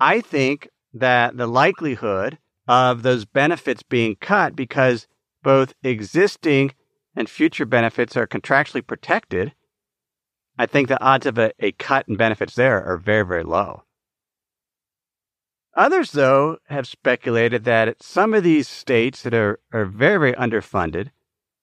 I 0.00 0.20
think 0.20 0.68
that 0.92 1.36
the 1.36 1.46
likelihood 1.46 2.38
of 2.66 3.04
those 3.04 3.24
benefits 3.24 3.84
being 3.84 4.16
cut 4.16 4.56
because 4.56 5.06
both 5.44 5.72
existing 5.84 6.74
and 7.14 7.30
future 7.30 7.64
benefits 7.64 8.16
are 8.16 8.26
contractually 8.26 8.84
protected, 8.84 9.54
I 10.58 10.66
think 10.66 10.88
the 10.88 11.00
odds 11.00 11.26
of 11.26 11.38
a, 11.38 11.52
a 11.60 11.70
cut 11.70 12.08
in 12.08 12.16
benefits 12.16 12.56
there 12.56 12.84
are 12.84 12.96
very, 12.96 13.24
very 13.24 13.44
low. 13.44 13.84
Others, 15.76 16.10
though, 16.10 16.58
have 16.66 16.88
speculated 16.88 17.62
that 17.64 18.02
some 18.02 18.34
of 18.34 18.42
these 18.42 18.66
states 18.66 19.22
that 19.22 19.32
are, 19.32 19.60
are 19.72 19.84
very, 19.84 20.18
very 20.18 20.32
underfunded, 20.32 21.10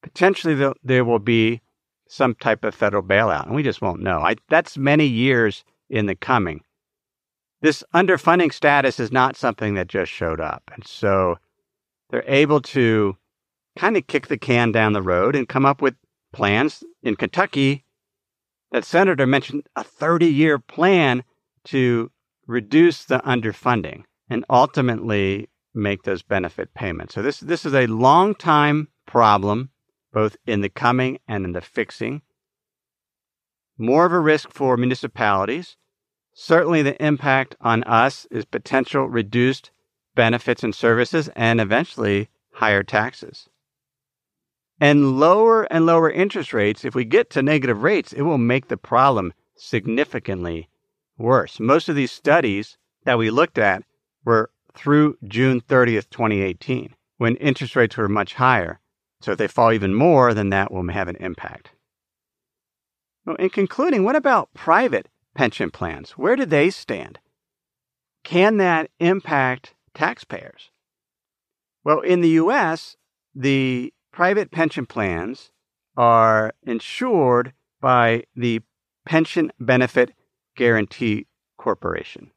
potentially 0.01 0.71
there 0.81 1.03
will 1.03 1.19
be 1.19 1.59
some 2.07 2.33
type 2.33 2.63
of 2.63 2.73
federal 2.73 3.03
bailout, 3.03 3.45
and 3.45 3.55
we 3.55 3.61
just 3.61 3.81
won't 3.81 4.01
know. 4.01 4.21
I, 4.21 4.37
that's 4.47 4.77
many 4.77 5.05
years 5.05 5.65
in 5.89 6.05
the 6.05 6.15
coming. 6.15 6.61
This 7.61 7.83
underfunding 7.93 8.53
status 8.53 8.99
is 8.99 9.11
not 9.11 9.35
something 9.35 9.73
that 9.75 9.87
just 9.87 10.11
showed 10.11 10.39
up. 10.39 10.63
And 10.73 10.85
so 10.85 11.37
they're 12.09 12.23
able 12.27 12.61
to 12.61 13.17
kind 13.77 13.97
of 13.97 14.07
kick 14.07 14.27
the 14.27 14.37
can 14.37 14.71
down 14.71 14.93
the 14.93 15.01
road 15.01 15.35
and 15.35 15.49
come 15.49 15.65
up 15.65 15.81
with 15.81 15.95
plans. 16.33 16.83
In 17.03 17.15
Kentucky, 17.15 17.83
that 18.71 18.85
senator 18.85 19.25
mentioned 19.25 19.67
a 19.75 19.83
30 19.83 20.27
year 20.27 20.59
plan 20.59 21.23
to 21.65 22.11
reduce 22.47 23.05
the 23.05 23.19
underfunding 23.19 24.03
and 24.29 24.45
ultimately 24.49 25.49
make 25.73 26.03
those 26.03 26.23
benefit 26.23 26.73
payments. 26.73 27.13
So 27.13 27.21
this 27.21 27.39
this 27.39 27.65
is 27.65 27.73
a 27.73 27.87
long 27.87 28.35
time 28.35 28.89
problem, 29.05 29.69
both 30.11 30.35
in 30.45 30.61
the 30.61 30.69
coming 30.69 31.19
and 31.27 31.45
in 31.45 31.51
the 31.53 31.61
fixing. 31.61 32.21
More 33.77 34.05
of 34.05 34.11
a 34.11 34.19
risk 34.19 34.51
for 34.51 34.75
municipalities. 34.77 35.75
Certainly 36.33 36.83
the 36.83 37.03
impact 37.03 37.55
on 37.61 37.83
us 37.83 38.25
is 38.31 38.45
potential 38.45 39.07
reduced 39.07 39.71
benefits 40.15 40.63
and 40.63 40.73
services 40.73 41.29
and 41.35 41.61
eventually 41.61 42.29
higher 42.53 42.83
taxes. 42.83 43.47
And 44.79 45.19
lower 45.19 45.63
and 45.63 45.85
lower 45.85 46.09
interest 46.09 46.53
rates, 46.53 46.85
if 46.85 46.93
we 46.93 47.05
get 47.05 47.29
to 47.31 47.41
negative 47.41 47.83
rates, 47.83 48.13
it 48.13 48.21
will 48.21 48.37
make 48.37 48.67
the 48.67 48.77
problem 48.77 49.33
significantly 49.55 50.69
worse. 51.17 51.59
Most 51.59 51.89
of 51.89 51.95
these 51.95 52.11
studies 52.11 52.77
that 53.03 53.17
we 53.17 53.29
looked 53.29 53.57
at 53.57 53.83
were 54.23 54.51
through 54.75 55.17
June 55.23 55.61
30th, 55.61 56.09
2018, 56.11 56.93
when 57.17 57.35
interest 57.37 57.75
rates 57.75 57.97
were 57.97 58.07
much 58.07 58.35
higher. 58.35 58.79
So 59.21 59.31
if 59.31 59.39
they 59.39 59.47
fall 59.47 59.71
even 59.73 59.95
more, 59.95 60.33
then 60.33 60.49
that 60.49 60.71
will 60.71 60.87
have 60.89 61.07
an 61.07 61.15
impact. 61.15 61.71
Well, 63.27 63.35
in 63.35 63.49
concluding, 63.49 64.05
what 64.05 64.15
about 64.15 64.53
private 64.53 65.09
pension 65.35 65.69
plans? 65.69 66.11
Where 66.11 66.37
do 66.37 66.45
they 66.45 66.69
stand? 66.69 67.19
Can 68.23 68.55
that 68.57 68.89
impact 69.01 69.75
taxpayers? 69.93 70.71
Well, 71.83 71.99
in 71.99 72.21
the 72.21 72.29
US, 72.29 72.95
the 73.35 73.93
private 74.13 74.49
pension 74.49 74.85
plans 74.85 75.51
are 75.97 76.53
insured 76.65 77.51
by 77.81 78.23
the 78.33 78.61
Pension 79.05 79.51
Benefit 79.59 80.13
Guaranty 80.55 81.27
Corporation. 81.57 82.31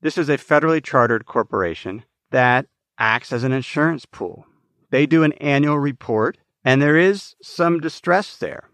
This 0.00 0.18
is 0.18 0.28
a 0.28 0.36
federally 0.36 0.82
chartered 0.82 1.26
corporation 1.26 2.04
that 2.32 2.66
acts 2.98 3.32
as 3.32 3.44
an 3.44 3.52
insurance 3.52 4.04
pool. 4.04 4.46
They 4.90 5.06
do 5.06 5.22
an 5.22 5.32
annual 5.34 5.78
report, 5.78 6.38
and 6.64 6.82
there 6.82 6.96
is 6.96 7.36
some 7.40 7.78
distress 7.78 8.36
there. 8.36 8.68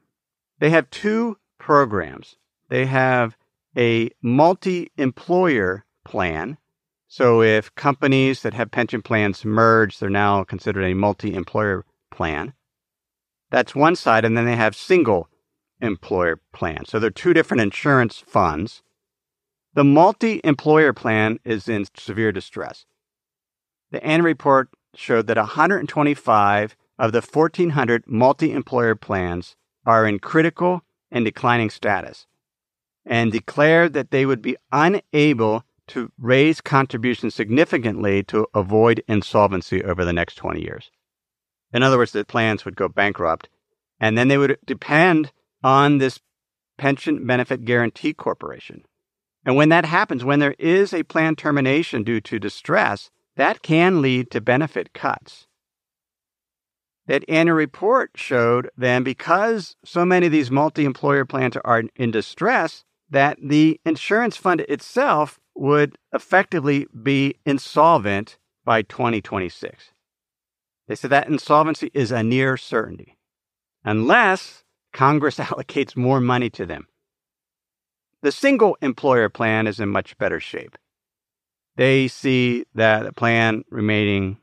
They 0.63 0.71
have 0.71 0.89
two 0.91 1.37
programs. 1.59 2.37
They 2.71 2.87
have 2.87 3.37
a 3.77 4.11
multi 4.23 4.91
employer 4.97 5.85
plan 6.05 6.57
so 7.13 7.43
if 7.43 7.75
companies 7.75 8.41
that 8.41 8.55
have 8.55 8.71
pension 8.71 9.03
plans 9.03 9.45
merge, 9.45 9.99
they're 9.99 10.09
now 10.09 10.45
considered 10.45 10.85
a 10.85 10.95
multi 10.95 11.35
employer 11.35 11.85
plan. 12.11 12.55
That's 13.51 13.75
one 13.75 13.97
side. 13.97 14.25
And 14.25 14.35
then 14.35 14.47
they 14.47 14.57
have 14.57 14.75
single 14.75 15.29
employer 15.83 16.41
plans. 16.55 16.89
So 16.89 16.99
they're 16.99 17.11
two 17.11 17.35
different 17.35 17.61
insurance 17.61 18.25
funds. 18.27 18.83
The 19.75 19.85
multi 19.85 20.41
employer 20.43 20.95
plan 20.95 21.39
is 21.45 21.69
in 21.69 21.85
severe 21.95 22.33
distress. 22.33 22.87
The 23.91 24.03
annual 24.03 24.29
report 24.29 24.71
showed 24.95 25.27
that 25.27 25.37
125 25.37 26.77
of 26.99 27.13
the 27.13 27.21
1,400 27.21 28.05
multi 28.07 28.53
employer 28.53 28.95
plans 28.95 29.55
are 29.87 30.07
in 30.07 30.19
critical 30.19 30.83
and 31.11 31.25
declining 31.25 31.71
status 31.71 32.27
and 33.05 33.33
declared 33.33 33.93
that 33.93 34.11
they 34.11 34.25
would 34.25 34.43
be 34.43 34.57
unable 34.71 35.65
to 35.89 36.13
raise 36.19 36.61
contributions 36.61 37.35
significantly 37.35 38.23
to 38.23 38.47
avoid 38.55 39.03
insolvency 39.09 39.83
over 39.83 40.05
the 40.05 40.13
next 40.13 40.37
20 40.37 40.63
years. 40.63 40.91
In 41.73 41.83
other 41.83 41.99
words, 41.99 42.13
the 42.13 42.25
plans 42.25 42.65
would 42.65 42.77
go 42.77 42.89
bankrupt, 42.89 43.49
and 43.99 44.17
then 44.17 44.29
they 44.29 44.39
would 44.39 44.59
depend 44.65 45.33
on 45.65 45.99
this 45.99 46.21
pension 46.79 47.27
benefit 47.27 47.65
Guaranty 47.65 48.13
corporation. 48.13 48.85
And 49.45 49.57
when 49.57 49.71
that 49.71 49.85
happens, 49.85 50.25
when 50.25 50.39
there 50.39 50.55
is 50.59 50.95
a 50.95 51.03
plan 51.03 51.35
termination 51.35 52.05
due 52.05 52.21
to 52.21 52.39
distress, 52.39 53.11
that 53.37 53.63
can 53.63 54.01
lead 54.01 54.31
to 54.31 54.41
benefit 54.41 54.93
cuts. 54.93 55.47
That 57.07 57.25
annual 57.29 57.57
report 57.57 58.13
showed 58.15 58.71
then 58.77 59.03
because 59.03 59.77
so 59.85 60.05
many 60.05 60.27
of 60.27 60.33
these 60.33 60.51
multi 60.51 60.85
employer 60.85 61.25
plans 61.25 61.57
are 61.65 61.83
in 61.97 62.11
distress, 62.11 62.85
that 63.11 63.39
the 63.43 63.81
insurance 63.85 64.37
fund 64.37 64.61
itself 64.63 65.39
would 65.55 65.99
effectively 66.13 66.87
be 67.03 67.35
insolvent 67.45 68.39
by 68.65 68.83
2026. 68.83 69.91
They 70.89 70.95
said 70.95 71.11
that 71.11 71.29
insolvency 71.29 71.91
is 71.93 72.11
a 72.11 72.23
near 72.23 72.57
certainty 72.57 73.19
unless 73.85 74.65
Congress 74.93 75.37
allocates 75.39 75.97
more 75.97 76.21
money 76.21 76.51
to 76.51 76.67
them. 76.67 76.87
The 78.23 78.33
single 78.33 78.77
employer 78.81 79.29
plan 79.29 79.67
is 79.67 79.81
in 79.81 79.89
much 79.89 80.17
better 80.17 80.39
shape. 80.39 80.79
They 81.77 82.09
see 82.09 82.65
that 82.75 83.03
the 83.05 83.13
plan 83.13 83.65
remaining 83.71 84.39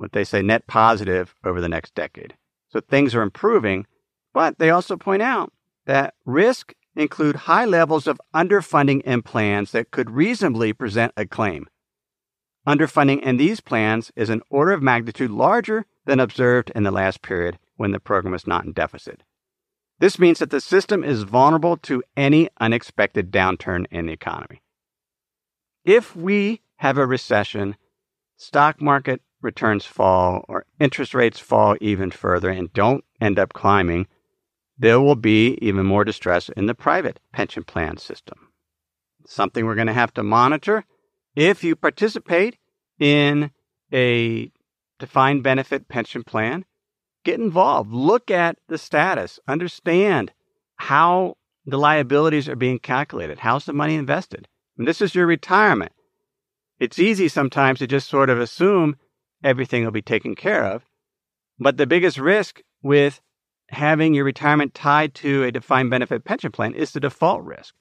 what 0.00 0.12
they 0.12 0.24
say 0.24 0.40
net 0.40 0.66
positive 0.66 1.34
over 1.44 1.60
the 1.60 1.68
next 1.68 1.94
decade. 1.94 2.34
So 2.70 2.80
things 2.80 3.14
are 3.14 3.22
improving, 3.22 3.86
but 4.32 4.58
they 4.58 4.70
also 4.70 4.96
point 4.96 5.20
out 5.20 5.52
that 5.84 6.14
risk 6.24 6.74
include 6.96 7.36
high 7.36 7.66
levels 7.66 8.06
of 8.06 8.20
underfunding 8.34 9.02
in 9.02 9.20
plans 9.22 9.72
that 9.72 9.90
could 9.90 10.10
reasonably 10.10 10.72
present 10.72 11.12
a 11.16 11.26
claim. 11.26 11.66
Underfunding 12.66 13.20
in 13.22 13.36
these 13.36 13.60
plans 13.60 14.10
is 14.16 14.30
an 14.30 14.42
order 14.48 14.72
of 14.72 14.82
magnitude 14.82 15.30
larger 15.30 15.84
than 16.06 16.18
observed 16.18 16.70
in 16.74 16.82
the 16.82 16.90
last 16.90 17.20
period 17.20 17.58
when 17.76 17.92
the 17.92 18.00
program 18.00 18.32
was 18.32 18.46
not 18.46 18.64
in 18.64 18.72
deficit. 18.72 19.22
This 19.98 20.18
means 20.18 20.38
that 20.38 20.50
the 20.50 20.62
system 20.62 21.04
is 21.04 21.24
vulnerable 21.24 21.76
to 21.78 22.02
any 22.16 22.48
unexpected 22.58 23.30
downturn 23.30 23.84
in 23.90 24.06
the 24.06 24.12
economy. 24.12 24.62
If 25.84 26.16
we 26.16 26.62
have 26.76 26.96
a 26.96 27.06
recession, 27.06 27.76
stock 28.36 28.80
market 28.80 29.20
returns 29.42 29.84
fall, 29.84 30.44
or 30.48 30.66
interest 30.78 31.14
rates 31.14 31.38
fall 31.38 31.76
even 31.80 32.10
further 32.10 32.50
and 32.50 32.72
don't 32.72 33.04
end 33.20 33.38
up 33.38 33.52
climbing, 33.52 34.06
there 34.78 35.00
will 35.00 35.16
be 35.16 35.58
even 35.60 35.84
more 35.84 36.04
distress 36.04 36.48
in 36.50 36.66
the 36.66 36.74
private 36.74 37.20
pension 37.32 37.64
plan 37.64 37.96
system. 37.96 38.48
Something 39.26 39.66
we're 39.66 39.74
going 39.74 39.86
to 39.86 39.92
have 39.92 40.14
to 40.14 40.22
monitor. 40.22 40.84
If 41.36 41.62
you 41.62 41.76
participate 41.76 42.56
in 42.98 43.50
a 43.92 44.50
defined 44.98 45.42
benefit 45.42 45.88
pension 45.88 46.24
plan, 46.24 46.64
get 47.24 47.38
involved. 47.40 47.92
Look 47.92 48.30
at 48.30 48.58
the 48.68 48.78
status. 48.78 49.38
Understand 49.46 50.32
how 50.76 51.36
the 51.66 51.78
liabilities 51.78 52.48
are 52.48 52.56
being 52.56 52.78
calculated. 52.78 53.40
How's 53.40 53.66
the 53.66 53.72
money 53.72 53.94
invested? 53.94 54.48
And 54.78 54.88
this 54.88 55.00
is 55.00 55.14
your 55.14 55.26
retirement. 55.26 55.92
It's 56.78 56.98
easy 56.98 57.28
sometimes 57.28 57.80
to 57.80 57.86
just 57.86 58.08
sort 58.08 58.30
of 58.30 58.40
assume 58.40 58.96
everything 59.42 59.84
will 59.84 59.90
be 59.90 60.02
taken 60.02 60.34
care 60.34 60.64
of. 60.64 60.84
But 61.58 61.76
the 61.76 61.86
biggest 61.86 62.18
risk 62.18 62.60
with 62.82 63.20
having 63.68 64.14
your 64.14 64.24
retirement 64.24 64.74
tied 64.74 65.14
to 65.14 65.44
a 65.44 65.52
defined 65.52 65.90
benefit 65.90 66.24
pension 66.24 66.50
plan 66.50 66.74
is 66.74 66.92
the 66.92 67.00
default 67.00 67.44
risk. 67.44 67.74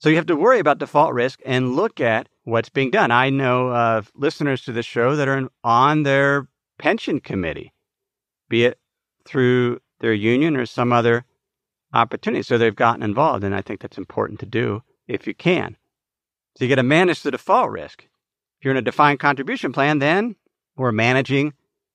So 0.00 0.08
you 0.08 0.16
have 0.16 0.26
to 0.26 0.36
worry 0.36 0.58
about 0.58 0.78
default 0.78 1.12
risk 1.12 1.40
and 1.44 1.74
look 1.74 2.00
at 2.00 2.28
what's 2.44 2.68
being 2.68 2.90
done. 2.90 3.10
I 3.10 3.30
know 3.30 3.72
of 3.72 4.12
listeners 4.14 4.62
to 4.62 4.72
the 4.72 4.82
show 4.82 5.16
that 5.16 5.28
are 5.28 5.48
on 5.64 6.02
their 6.04 6.48
pension 6.78 7.20
committee, 7.20 7.72
be 8.48 8.64
it 8.64 8.78
through 9.24 9.80
their 10.00 10.12
union 10.12 10.56
or 10.56 10.66
some 10.66 10.92
other 10.92 11.24
opportunity. 11.92 12.42
So 12.42 12.58
they've 12.58 12.74
gotten 12.74 13.02
involved. 13.02 13.42
And 13.44 13.54
I 13.54 13.60
think 13.60 13.80
that's 13.80 13.98
important 13.98 14.40
to 14.40 14.46
do 14.46 14.82
if 15.08 15.26
you 15.26 15.34
can. 15.34 15.76
So 16.56 16.64
you 16.64 16.68
got 16.68 16.76
to 16.76 16.82
manage 16.82 17.22
the 17.22 17.30
default 17.30 17.70
risk. 17.70 18.02
If 18.02 18.64
you're 18.64 18.72
in 18.72 18.78
a 18.78 18.82
defined 18.82 19.20
contribution 19.20 19.72
plan, 19.72 19.98
then 19.98 20.36
we're 20.78 20.92
managing 20.92 21.52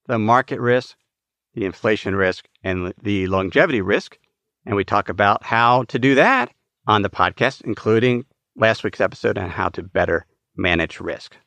the 0.07 0.19
market 0.19 0.59
risk, 0.59 0.95
the 1.53 1.65
inflation 1.65 2.15
risk, 2.15 2.45
and 2.63 2.93
the 3.01 3.27
longevity 3.27 3.81
risk. 3.81 4.17
And 4.65 4.75
we 4.75 4.83
talk 4.83 5.09
about 5.09 5.43
how 5.43 5.83
to 5.85 5.97
do 5.97 6.15
that 6.15 6.51
on 6.85 7.01
the 7.01 7.09
podcast, 7.09 7.61
including 7.61 8.25
last 8.55 8.83
week's 8.83 9.01
episode 9.01 9.37
on 9.37 9.49
how 9.49 9.69
to 9.69 9.83
better 9.83 10.25
manage 10.55 10.99
risk. 10.99 11.37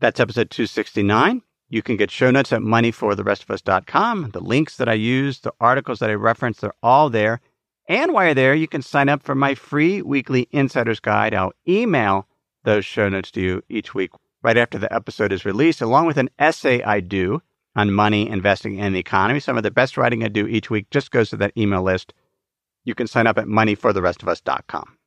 That's 0.00 0.20
episode 0.20 0.50
269. 0.50 1.42
You 1.68 1.82
can 1.82 1.96
get 1.96 2.10
show 2.10 2.30
notes 2.30 2.52
at 2.52 2.60
moneyfortherestofus.com. 2.60 4.30
The 4.32 4.40
links 4.40 4.76
that 4.76 4.88
I 4.88 4.94
use, 4.94 5.40
the 5.40 5.54
articles 5.60 6.00
that 6.00 6.10
I 6.10 6.14
reference, 6.14 6.60
they're 6.60 6.74
all 6.82 7.08
there. 7.08 7.40
And 7.88 8.12
while 8.12 8.26
you're 8.26 8.34
there, 8.34 8.54
you 8.54 8.68
can 8.68 8.82
sign 8.82 9.08
up 9.08 9.22
for 9.22 9.34
my 9.34 9.54
free 9.54 10.02
weekly 10.02 10.48
insider's 10.50 11.00
guide. 11.00 11.34
I'll 11.34 11.52
email 11.68 12.26
those 12.64 12.84
show 12.84 13.08
notes 13.08 13.30
to 13.32 13.40
you 13.40 13.62
each 13.68 13.94
week 13.94 14.10
right 14.42 14.56
after 14.56 14.78
the 14.78 14.92
episode 14.92 15.32
is 15.32 15.44
released, 15.44 15.80
along 15.80 16.06
with 16.06 16.16
an 16.16 16.30
essay 16.38 16.82
I 16.82 17.00
do 17.00 17.42
on 17.74 17.90
money, 17.90 18.28
investing, 18.28 18.80
and 18.80 18.94
the 18.94 18.98
economy. 18.98 19.40
Some 19.40 19.56
of 19.56 19.62
the 19.62 19.70
best 19.70 19.96
writing 19.96 20.22
I 20.22 20.28
do 20.28 20.46
each 20.46 20.70
week 20.70 20.90
just 20.90 21.10
goes 21.10 21.30
to 21.30 21.36
that 21.38 21.56
email 21.56 21.82
list. 21.82 22.12
You 22.84 22.94
can 22.94 23.06
sign 23.06 23.26
up 23.26 23.38
at 23.38 23.46
moneyfortherestofus.com. 23.46 24.98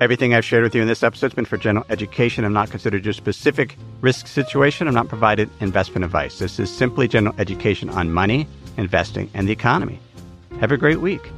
Everything 0.00 0.32
I've 0.32 0.46
shared 0.46 0.62
with 0.62 0.74
you 0.74 0.80
in 0.80 0.88
this 0.88 1.02
episode 1.02 1.26
has 1.26 1.34
been 1.34 1.44
for 1.44 1.58
general 1.58 1.84
education. 1.90 2.44
I'm 2.44 2.54
not 2.54 2.70
considered 2.70 3.04
your 3.04 3.12
specific 3.12 3.76
risk 4.00 4.26
situation. 4.26 4.88
I'm 4.88 4.94
not 4.94 5.08
provided 5.08 5.50
investment 5.60 6.04
advice. 6.04 6.38
This 6.38 6.58
is 6.58 6.70
simply 6.74 7.06
general 7.06 7.34
education 7.38 7.90
on 7.90 8.10
money, 8.10 8.46
investing, 8.78 9.30
and 9.34 9.46
the 9.46 9.52
economy. 9.52 10.00
Have 10.60 10.72
a 10.72 10.78
great 10.78 11.02
week. 11.02 11.30